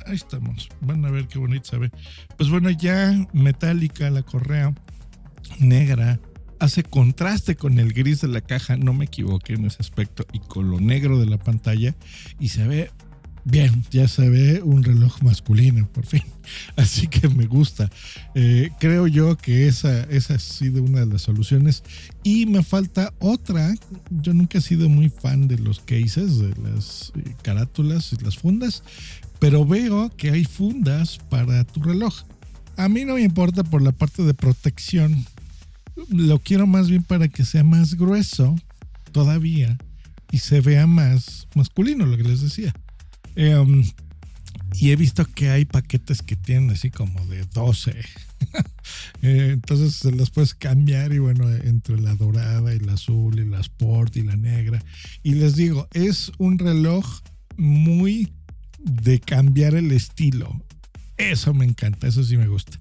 Ahí 0.06 0.14
estamos. 0.14 0.68
Van 0.80 1.04
a 1.04 1.10
ver 1.10 1.26
qué 1.26 1.38
bonito 1.38 1.64
se 1.64 1.78
ve. 1.78 1.90
Pues 2.36 2.48
bueno, 2.48 2.70
ya 2.70 3.26
metálica 3.32 4.08
la 4.10 4.22
correa, 4.22 4.72
negra, 5.58 6.20
hace 6.60 6.84
contraste 6.84 7.56
con 7.56 7.78
el 7.78 7.92
gris 7.92 8.20
de 8.20 8.28
la 8.28 8.40
caja, 8.40 8.76
no 8.76 8.92
me 8.92 9.06
equivoqué 9.06 9.54
en 9.54 9.64
ese 9.64 9.78
aspecto, 9.80 10.24
y 10.32 10.38
con 10.38 10.70
lo 10.70 10.80
negro 10.80 11.18
de 11.18 11.26
la 11.26 11.38
pantalla, 11.38 11.94
y 12.38 12.50
se 12.50 12.66
ve 12.66 12.90
bien, 13.46 13.84
ya 13.90 14.06
se 14.08 14.28
ve 14.28 14.60
un 14.62 14.82
reloj 14.82 15.22
masculino, 15.22 15.88
por 15.88 16.04
fin. 16.04 16.22
Así 16.76 17.08
que 17.08 17.28
me 17.28 17.46
gusta. 17.46 17.90
Eh, 18.34 18.70
creo 18.78 19.06
yo 19.06 19.36
que 19.36 19.66
esa, 19.68 20.02
esa 20.04 20.34
ha 20.34 20.38
sido 20.38 20.82
una 20.82 21.00
de 21.00 21.06
las 21.06 21.22
soluciones. 21.22 21.82
Y 22.22 22.46
me 22.46 22.62
falta 22.62 23.14
otra. 23.18 23.74
Yo 24.10 24.34
nunca 24.34 24.58
he 24.58 24.60
sido 24.60 24.88
muy 24.88 25.08
fan 25.08 25.48
de 25.48 25.58
los 25.58 25.80
cases, 25.80 26.38
de 26.38 26.54
las 26.62 27.12
eh, 27.16 27.34
carátulas 27.42 28.12
y 28.12 28.22
las 28.22 28.36
fundas, 28.36 28.82
pero 29.38 29.64
veo 29.64 30.10
que 30.16 30.30
hay 30.30 30.44
fundas 30.44 31.18
para 31.30 31.64
tu 31.64 31.82
reloj. 31.82 32.14
A 32.76 32.88
mí 32.88 33.04
no 33.04 33.14
me 33.14 33.22
importa 33.22 33.64
por 33.64 33.80
la 33.80 33.92
parte 33.92 34.22
de 34.22 34.34
protección 34.34 35.24
lo 36.10 36.38
quiero 36.38 36.66
más 36.66 36.88
bien 36.88 37.02
para 37.02 37.28
que 37.28 37.44
sea 37.44 37.64
más 37.64 37.94
grueso 37.94 38.54
todavía 39.12 39.78
y 40.30 40.38
se 40.38 40.60
vea 40.60 40.86
más 40.86 41.48
masculino, 41.54 42.04
lo 42.06 42.16
que 42.16 42.24
les 42.24 42.42
decía. 42.42 42.74
Em, 43.36 43.84
y 44.74 44.90
he 44.90 44.96
visto 44.96 45.24
que 45.24 45.50
hay 45.50 45.64
paquetes 45.64 46.22
que 46.22 46.36
tienen 46.36 46.70
así 46.70 46.90
como 46.90 47.24
de 47.26 47.44
12. 47.54 47.94
Eh, 49.22 49.50
entonces 49.52 49.94
se 49.94 50.12
las 50.12 50.30
puedes 50.30 50.54
cambiar 50.54 51.12
y 51.12 51.18
bueno, 51.18 51.50
entre 51.50 51.98
la 51.98 52.14
dorada 52.14 52.74
y 52.74 52.78
la 52.78 52.92
azul 52.92 53.38
y 53.38 53.44
la 53.44 53.60
sport 53.60 54.16
y 54.16 54.22
la 54.22 54.36
negra. 54.36 54.84
Y 55.22 55.34
les 55.34 55.56
digo, 55.56 55.88
es 55.92 56.30
un 56.38 56.58
reloj 56.58 57.04
muy 57.56 58.32
de 58.78 59.18
cambiar 59.18 59.74
el 59.74 59.90
estilo. 59.90 60.62
Eso 61.16 61.54
me 61.54 61.64
encanta, 61.64 62.06
eso 62.06 62.22
sí 62.22 62.36
me 62.36 62.46
gusta. 62.46 62.78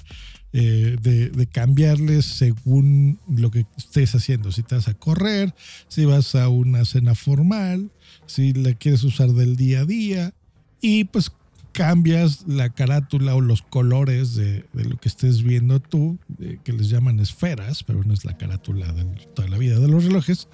Eh, 0.57 0.95
de, 1.01 1.47
cambiarles 1.47 2.23
según 2.23 3.19
lo 3.27 3.51
que 3.51 3.65
estés 3.77 4.15
haciendo. 4.15 4.53
Si 4.53 4.63
te 4.63 4.75
vas 4.75 4.87
a 4.87 4.93
correr, 4.93 5.53
si 5.89 6.05
vas 6.05 6.33
a 6.35 6.47
una 6.47 6.85
cena 6.85 7.13
formal, 7.13 7.91
si 8.25 8.53
la 8.53 8.73
quieres 8.73 9.03
usar 9.03 9.33
del 9.33 9.57
día 9.57 9.81
a 9.81 9.85
día. 9.85 10.33
Y 10.81 11.05
pues 11.05 11.31
cambias 11.75 12.45
la 12.47 12.69
carátula 12.69 13.35
o 13.35 13.41
los 13.41 13.61
colores 13.61 14.35
de, 14.35 14.65
lo 14.73 14.95
que 14.95 15.09
estés 15.09 15.43
viendo 15.43 15.81
tú, 15.81 16.17
que 16.63 16.71
les 16.71 16.87
llaman 16.87 17.19
esferas, 17.19 17.83
pero 17.83 18.01
no 18.05 18.13
es 18.13 18.23
la 18.23 18.37
carátula 18.37 18.93
de 18.93 19.03
toda 19.33 19.49
la 19.49 19.57
vida 19.57 19.77
de 19.77 19.89
los 19.89 20.05
relojes, 20.05 20.47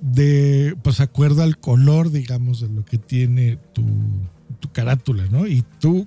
de 0.00 0.76
pues 0.82 1.00
acuerdo 1.00 1.42
al 1.42 1.58
color, 1.58 2.10
digamos, 2.10 2.60
de 2.60 2.68
lo 2.68 2.84
que 2.84 2.98
tiene 2.98 3.56
tu, 3.72 3.82
tu 4.60 4.70
carátula, 4.70 5.24
¿no? 5.30 5.46
Y 5.46 5.64
tú, 5.80 6.06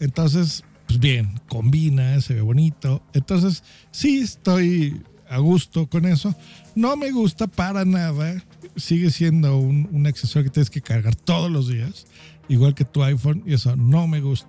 entonces, 0.00 0.64
pues 0.88 0.98
bien, 0.98 1.40
combina, 1.48 2.20
se 2.20 2.34
ve 2.34 2.40
bonito. 2.40 3.00
Entonces, 3.12 3.62
sí 3.92 4.18
estoy 4.18 5.00
a 5.28 5.38
gusto 5.38 5.86
con 5.86 6.04
eso. 6.04 6.34
No 6.74 6.96
me 6.96 7.12
gusta 7.12 7.46
para 7.46 7.84
nada. 7.84 8.42
Sigue 8.76 9.10
siendo 9.10 9.58
un, 9.58 9.88
un 9.92 10.06
accesorio 10.06 10.44
que 10.44 10.54
tienes 10.54 10.70
que 10.70 10.80
cargar 10.80 11.14
todos 11.14 11.50
los 11.50 11.68
días, 11.68 12.06
igual 12.48 12.74
que 12.74 12.84
tu 12.84 13.02
iPhone, 13.02 13.42
y 13.46 13.54
eso 13.54 13.76
no 13.76 14.06
me 14.06 14.20
gusta. 14.20 14.48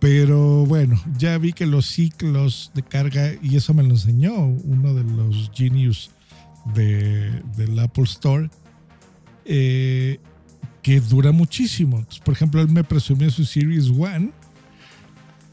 Pero 0.00 0.64
bueno, 0.64 1.00
ya 1.16 1.36
vi 1.38 1.52
que 1.52 1.66
los 1.66 1.86
ciclos 1.86 2.70
de 2.74 2.82
carga, 2.82 3.32
y 3.42 3.56
eso 3.56 3.74
me 3.74 3.82
lo 3.82 3.90
enseñó 3.90 4.34
uno 4.34 4.94
de 4.94 5.04
los 5.04 5.50
genius 5.52 6.10
de, 6.74 7.42
del 7.56 7.78
Apple 7.78 8.04
Store, 8.04 8.48
eh, 9.44 10.20
que 10.82 11.00
dura 11.00 11.32
muchísimo. 11.32 12.06
por 12.24 12.34
ejemplo, 12.34 12.60
él 12.60 12.68
me 12.68 12.84
presumió 12.84 13.30
su 13.30 13.44
Series 13.44 13.88
One 13.90 14.30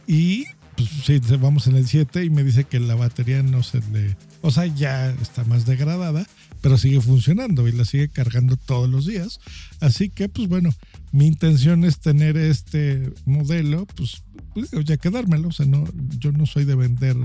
y 0.08 0.46
pues 0.76 1.40
vamos 1.40 1.68
en 1.68 1.78
el 1.78 1.88
7 1.88 2.26
y 2.26 2.30
me 2.30 2.44
dice 2.44 2.66
que 2.66 2.80
la 2.80 2.96
batería 2.96 3.42
no 3.42 3.64
se 3.64 3.80
le... 3.92 4.16
O 4.46 4.52
sea, 4.52 4.68
ya 4.68 5.10
está 5.10 5.44
más 5.46 5.66
degradada, 5.66 6.28
pero 6.62 6.78
sigue 6.78 7.02
funcionando 7.02 7.68
y 7.68 7.72
la 7.72 7.84
sigue 7.84 8.10
cargando 8.10 8.58
todos 8.58 8.88
los 8.88 9.08
días. 9.08 9.40
Así 9.80 10.10
que, 10.10 10.30
pues 10.30 10.48
bueno, 10.48 10.70
mi 11.12 11.26
intención 11.26 11.84
es 11.84 11.98
tener 11.98 12.38
este 12.38 13.12
modelo, 13.26 13.88
pues, 13.88 14.22
pues 14.54 14.70
ya 14.86 14.98
quedármelo. 14.98 15.48
O 15.48 15.52
sea, 15.52 15.66
no, 15.66 15.86
yo 16.20 16.32
no 16.32 16.46
soy 16.46 16.64
de 16.66 16.76
vender 16.76 17.18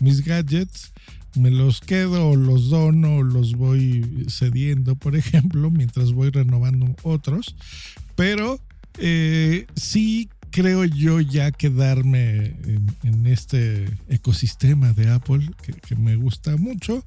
mis 0.00 0.24
gadgets, 0.24 0.94
me 1.36 1.50
los 1.50 1.82
quedo 1.82 2.30
o 2.30 2.36
los 2.36 2.70
dono 2.70 3.16
o 3.16 3.22
los 3.22 3.54
voy 3.54 4.26
cediendo, 4.30 4.96
por 4.96 5.14
ejemplo, 5.22 5.70
mientras 5.70 6.12
voy 6.12 6.30
renovando 6.30 6.96
otros. 7.02 7.54
Pero 8.16 8.58
eh, 8.96 9.66
sí 9.76 10.30
creo 10.52 10.84
yo 10.84 11.20
ya 11.20 11.50
quedarme 11.50 12.54
en, 13.02 13.26
este 13.26 13.88
ecosistema 14.08 14.92
de 14.92 15.10
Apple 15.10 15.50
que, 15.82 15.96
me 15.96 16.16
gusta 16.16 16.56
mucho 16.56 17.02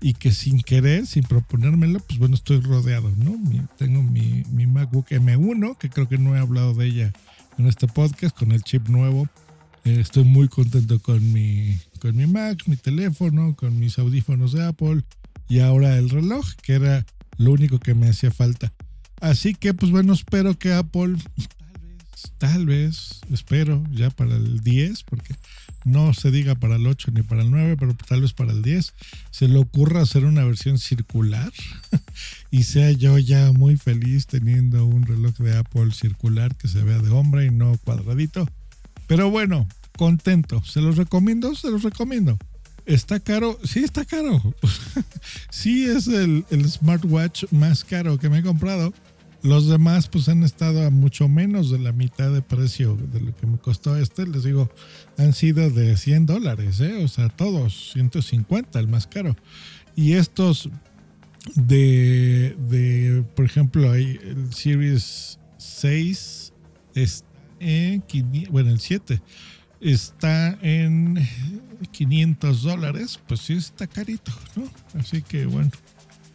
y 0.00 0.14
que 0.14 0.32
sin 0.32 0.60
querer, 0.60 1.06
sin 1.06 1.22
proponérmelo, 1.22 2.00
pues 2.00 2.18
bueno, 2.18 2.34
estoy 2.34 2.60
rodeado, 2.60 3.10
¿no? 3.16 3.38
tengo 3.76 4.02
mi, 4.02 4.42
mi 4.50 4.66
MacBook 4.66 5.08
M1, 5.08 5.78
que 5.78 5.88
creo 5.88 6.08
que 6.08 6.18
no 6.18 6.36
he 6.36 6.40
hablado 6.40 6.74
de 6.74 6.86
ella 6.86 7.12
en 7.56 7.66
este 7.66 7.86
podcast, 7.86 8.36
con 8.36 8.52
el 8.52 8.62
chip 8.62 8.88
nuevo. 8.88 9.28
Eh, 9.84 9.98
estoy 10.00 10.24
muy 10.24 10.48
contento 10.48 10.98
con 11.00 11.32
mi, 11.32 11.78
con 12.00 12.16
mi 12.16 12.26
Mac, 12.26 12.64
mi 12.66 12.76
teléfono, 12.76 13.54
con 13.54 13.78
mis 13.78 13.98
audífonos 13.98 14.52
de 14.52 14.64
Apple 14.64 15.02
y 15.48 15.60
ahora 15.60 15.96
el 15.96 16.10
reloj, 16.10 16.44
que 16.62 16.74
era 16.74 17.06
lo 17.36 17.52
único 17.52 17.78
que 17.78 17.94
me 17.94 18.08
hacía 18.08 18.30
falta. 18.30 18.72
Así 19.20 19.54
que, 19.54 19.74
pues 19.74 19.90
bueno, 19.92 20.12
espero 20.12 20.58
que 20.58 20.72
Apple 20.72 21.16
tal 22.38 22.66
vez, 22.66 23.20
espero, 23.32 23.82
ya 23.90 24.10
para 24.10 24.36
el 24.36 24.60
10, 24.60 25.02
porque 25.04 25.34
no 25.84 26.12
se 26.14 26.30
diga 26.30 26.54
para 26.54 26.76
el 26.76 26.86
8 26.86 27.12
ni 27.12 27.22
para 27.22 27.42
el 27.42 27.50
9, 27.50 27.76
pero 27.78 27.94
tal 27.94 28.22
vez 28.22 28.32
para 28.32 28.52
el 28.52 28.62
10, 28.62 28.94
se 29.30 29.48
le 29.48 29.58
ocurra 29.58 30.02
hacer 30.02 30.24
una 30.24 30.44
versión 30.44 30.78
circular 30.78 31.52
y 32.50 32.64
sea 32.64 32.90
yo 32.92 33.18
ya 33.18 33.52
muy 33.52 33.76
feliz 33.76 34.26
teniendo 34.26 34.84
un 34.86 35.04
reloj 35.06 35.36
de 35.38 35.56
Apple 35.56 35.92
circular 35.92 36.54
que 36.56 36.68
se 36.68 36.82
vea 36.82 36.98
de 36.98 37.10
hombre 37.10 37.46
y 37.46 37.50
no 37.50 37.78
cuadradito. 37.84 38.48
Pero 39.06 39.30
bueno, 39.30 39.66
contento. 39.96 40.62
¿Se 40.64 40.80
los 40.80 40.96
recomiendo? 40.96 41.54
Se 41.54 41.70
los 41.70 41.82
recomiendo. 41.82 42.38
¿Está 42.84 43.20
caro? 43.20 43.58
Sí, 43.64 43.80
está 43.80 44.04
caro. 44.04 44.54
sí, 45.50 45.84
es 45.84 46.08
el, 46.08 46.44
el 46.50 46.70
smartwatch 46.70 47.44
más 47.50 47.84
caro 47.84 48.18
que 48.18 48.28
me 48.28 48.38
he 48.38 48.42
comprado 48.42 48.92
los 49.42 49.68
demás 49.68 50.08
pues 50.08 50.28
han 50.28 50.42
estado 50.42 50.86
a 50.86 50.90
mucho 50.90 51.28
menos 51.28 51.70
de 51.70 51.78
la 51.78 51.92
mitad 51.92 52.32
de 52.32 52.42
precio 52.42 52.96
de 52.96 53.20
lo 53.20 53.36
que 53.36 53.46
me 53.46 53.58
costó 53.58 53.96
este. 53.96 54.26
Les 54.26 54.44
digo, 54.44 54.70
han 55.16 55.32
sido 55.32 55.70
de 55.70 55.96
100 55.96 56.26
dólares, 56.26 56.80
¿eh? 56.80 57.02
o 57.04 57.08
sea, 57.08 57.28
todos, 57.28 57.92
150, 57.92 58.78
el 58.78 58.88
más 58.88 59.06
caro. 59.06 59.36
Y 59.94 60.14
estos 60.14 60.70
de, 61.54 62.56
de 62.68 63.24
por 63.34 63.44
ejemplo, 63.44 63.94
el 63.94 64.52
Series 64.52 65.38
6 65.58 66.52
está 66.94 67.26
en, 67.60 68.02
bueno, 68.50 68.70
el 68.70 68.80
7 68.80 69.20
está 69.80 70.58
en 70.62 71.18
500 71.92 72.62
dólares, 72.62 73.20
pues 73.26 73.40
sí 73.40 73.54
está 73.54 73.86
carito, 73.86 74.32
¿no? 74.56 74.68
Así 74.98 75.22
que 75.22 75.46
bueno. 75.46 75.70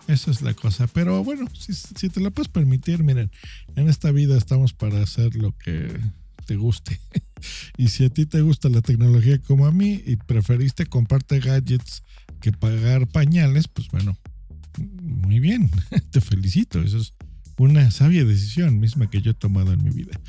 Esa 0.07 0.31
es 0.31 0.41
la 0.41 0.53
cosa. 0.53 0.87
Pero 0.87 1.23
bueno, 1.23 1.47
si, 1.57 2.09
te 2.09 2.19
lo 2.19 2.31
puedes 2.31 2.49
permitir, 2.49 3.03
miren, 3.03 3.31
en 3.75 3.89
esta 3.89 4.11
vida 4.11 4.37
estamos 4.37 4.73
para 4.73 5.01
hacer 5.01 5.35
lo 5.35 5.57
que 5.57 5.99
te 6.45 6.55
guste. 6.55 6.99
y 7.77 7.87
si 7.87 8.05
a 8.05 8.09
ti 8.09 8.25
te 8.25 8.41
gusta 8.41 8.69
la 8.69 8.81
tecnología 8.81 9.39
como 9.39 9.65
a 9.65 9.71
mí 9.71 10.01
y 10.05 10.17
preferiste 10.17 10.85
comprarte 10.85 11.39
gadgets 11.39 12.03
que 12.41 12.51
pagar 12.51 13.07
pañales, 13.07 13.67
pues 13.67 13.87
bueno, 13.89 14.17
muy 14.77 15.39
bien, 15.39 15.69
te 16.11 16.19
felicito. 16.19 16.81
Eso 16.81 16.97
es 16.97 17.13
una 17.57 17.89
sabia 17.91 18.25
decisión 18.25 18.79
misma 18.79 19.09
que 19.09 19.21
yo 19.21 19.31
he 19.31 19.35
tomado 19.35 19.73
en 19.73 19.83
mi 19.83 19.91
vida. 19.91 20.19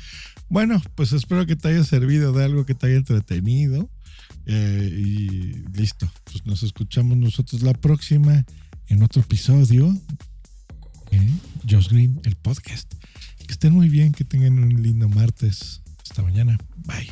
Bueno, 0.47 0.81
pues 0.95 1.11
espero 1.11 1.45
que 1.45 1.55
te 1.55 1.69
haya 1.69 1.83
servido 1.83 2.31
de 2.31 2.45
algo 2.45 2.65
que 2.65 2.75
te 2.75 2.87
haya 2.87 2.97
entretenido. 2.97 3.89
Eh, 4.47 4.89
y 4.93 5.77
listo, 5.77 6.09
pues 6.23 6.45
nos 6.45 6.61
escuchamos 6.63 7.17
nosotros 7.17 7.63
la 7.63 7.73
próxima 7.73 8.45
en 8.89 9.03
otro 9.03 9.21
episodio 9.21 9.93
de 11.11 11.29
Josh 11.69 11.89
Green, 11.89 12.19
el 12.23 12.35
podcast. 12.35 12.91
Que 13.45 13.53
estén 13.53 13.73
muy 13.73 13.89
bien, 13.89 14.11
que 14.11 14.25
tengan 14.25 14.57
un 14.59 14.81
lindo 14.81 15.07
martes. 15.09 15.81
Hasta 16.01 16.21
mañana. 16.21 16.57
Bye. 16.85 17.11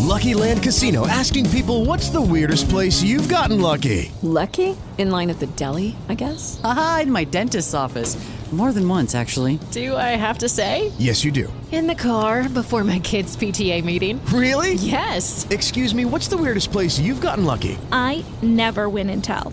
Lucky 0.00 0.34
Land 0.34 0.62
Casino 0.62 1.06
asking 1.06 1.48
people 1.50 1.84
what's 1.84 2.10
the 2.10 2.20
weirdest 2.20 2.68
place 2.68 3.02
you've 3.02 3.28
gotten 3.28 3.60
lucky? 3.60 4.10
Lucky? 4.22 4.76
In 4.98 5.10
line 5.10 5.30
at 5.30 5.38
the 5.38 5.46
deli, 5.56 5.94
I 6.08 6.14
guess? 6.14 6.60
Aha, 6.64 7.00
in 7.02 7.12
my 7.12 7.24
dentist's 7.24 7.74
office. 7.74 8.16
More 8.52 8.72
than 8.72 8.88
once, 8.88 9.14
actually. 9.14 9.60
Do 9.70 9.96
I 9.96 10.16
have 10.16 10.38
to 10.38 10.48
say? 10.48 10.90
Yes, 10.98 11.22
you 11.22 11.30
do. 11.30 11.52
In 11.70 11.86
the 11.86 11.94
car 11.94 12.48
before 12.48 12.82
my 12.82 12.98
kids' 12.98 13.36
PTA 13.36 13.84
meeting. 13.84 14.20
Really? 14.34 14.74
Yes. 14.74 15.46
Excuse 15.50 15.94
me, 15.94 16.04
what's 16.04 16.26
the 16.26 16.36
weirdest 16.36 16.72
place 16.72 16.98
you've 16.98 17.20
gotten 17.20 17.44
lucky? 17.44 17.78
I 17.92 18.24
never 18.42 18.88
win 18.88 19.08
and 19.08 19.22
tell. 19.22 19.52